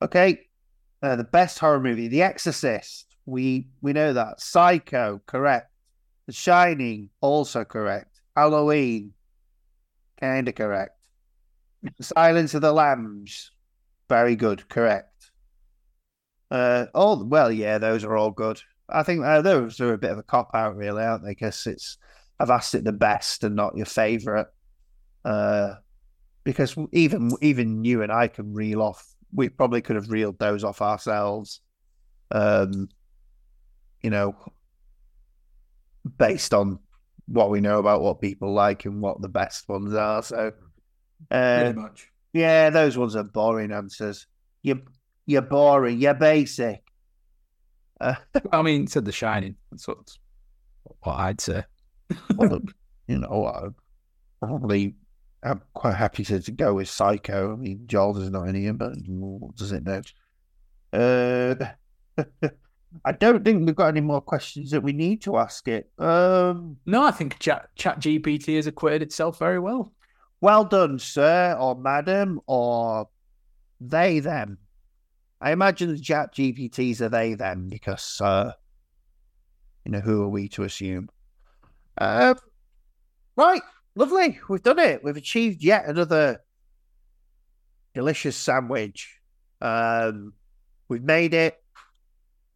[0.01, 0.41] Okay,
[1.01, 3.15] uh, the best horror movie, The Exorcist.
[3.25, 4.39] We we know that.
[4.41, 5.71] Psycho, correct.
[6.27, 8.21] The Shining, also correct.
[8.35, 9.13] Halloween,
[10.19, 10.97] kind of correct.
[12.01, 13.51] Silence of the Lambs,
[14.09, 15.31] very good, correct.
[16.51, 18.61] Uh, oh well, yeah, those are all good.
[18.89, 21.31] I think uh, those are a bit of a cop out, really, aren't they?
[21.31, 21.97] Because it's
[22.39, 24.47] I've asked it the best and not your favourite.
[25.25, 25.75] Uh,
[26.43, 29.05] because even even you and I can reel off.
[29.33, 31.59] We probably could have reeled those off ourselves.
[32.31, 32.87] Um,
[34.01, 34.35] you know,
[36.17, 36.79] based on
[37.27, 40.23] what we know about what people like and what the best ones are.
[40.23, 40.51] So,
[41.31, 42.11] uh, pretty much.
[42.33, 44.27] Yeah, those ones are boring answers.
[44.61, 44.81] You
[45.25, 45.99] you're boring.
[45.99, 46.83] You're basic.
[47.99, 48.13] Uh,
[48.51, 49.55] I mean, said The Shining.
[49.71, 49.97] That's what,
[50.99, 51.63] what I'd say
[52.35, 52.59] well,
[53.07, 54.95] you know, I probably
[55.43, 57.53] I'm quite happy to, to go with Psycho.
[57.53, 60.01] I mean, Joel is not in here, but what does it know?
[60.93, 61.55] Uh,
[63.05, 65.89] I don't think we've got any more questions that we need to ask it.
[65.97, 69.93] Um, no, I think Chat Chat GPT has acquitted itself very well.
[70.41, 73.09] Well done, sir, or madam, or
[73.79, 74.59] they them.
[75.41, 78.51] I imagine the Chat GPTs are they them because, uh,
[79.85, 81.09] you know, who are we to assume?
[81.97, 82.35] Uh,
[83.35, 83.61] right,
[83.95, 84.39] lovely.
[84.49, 85.03] We've done it.
[85.03, 86.41] We've achieved yet another
[87.93, 89.19] delicious sandwich.
[89.61, 90.33] Um,
[90.87, 91.57] we've made it.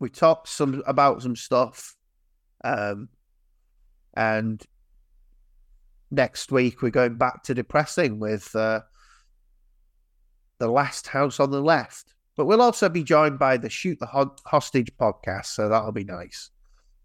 [0.02, 1.96] We talked some about some stuff.
[2.64, 3.08] Um,
[4.16, 4.62] and
[6.10, 8.82] next week we're going back to depressing with uh,
[10.58, 12.16] the last house on the left.
[12.36, 16.50] But we'll also be joined by the Shoot the Hostage podcast, so that'll be nice.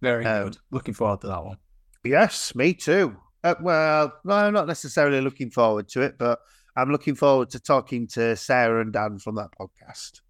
[0.01, 0.59] Very um, good.
[0.71, 1.59] Looking forward to that one.
[2.03, 3.15] Yes, me too.
[3.45, 6.39] Uh, well, I'm not necessarily looking forward to it, but
[6.77, 10.23] I'm looking forward to talking to Sarah and Dan from that podcast.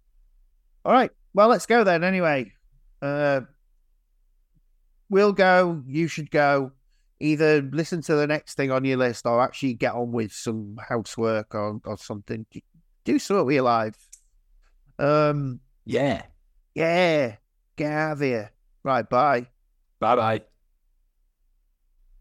[0.83, 1.11] All right.
[1.33, 2.03] Well, let's go then.
[2.03, 2.51] Anyway,
[3.01, 3.41] uh,
[5.09, 5.83] we'll go.
[5.87, 6.71] You should go.
[7.19, 10.77] Either listen to the next thing on your list or actually get on with some
[10.87, 12.45] housework or, or something.
[13.05, 13.97] Do something with your life.
[14.99, 16.23] Um, yeah.
[16.75, 17.37] Yeah.
[17.75, 18.51] Get out of here.
[18.83, 19.07] Right.
[19.09, 19.47] Bye.
[19.99, 20.56] Bye bye.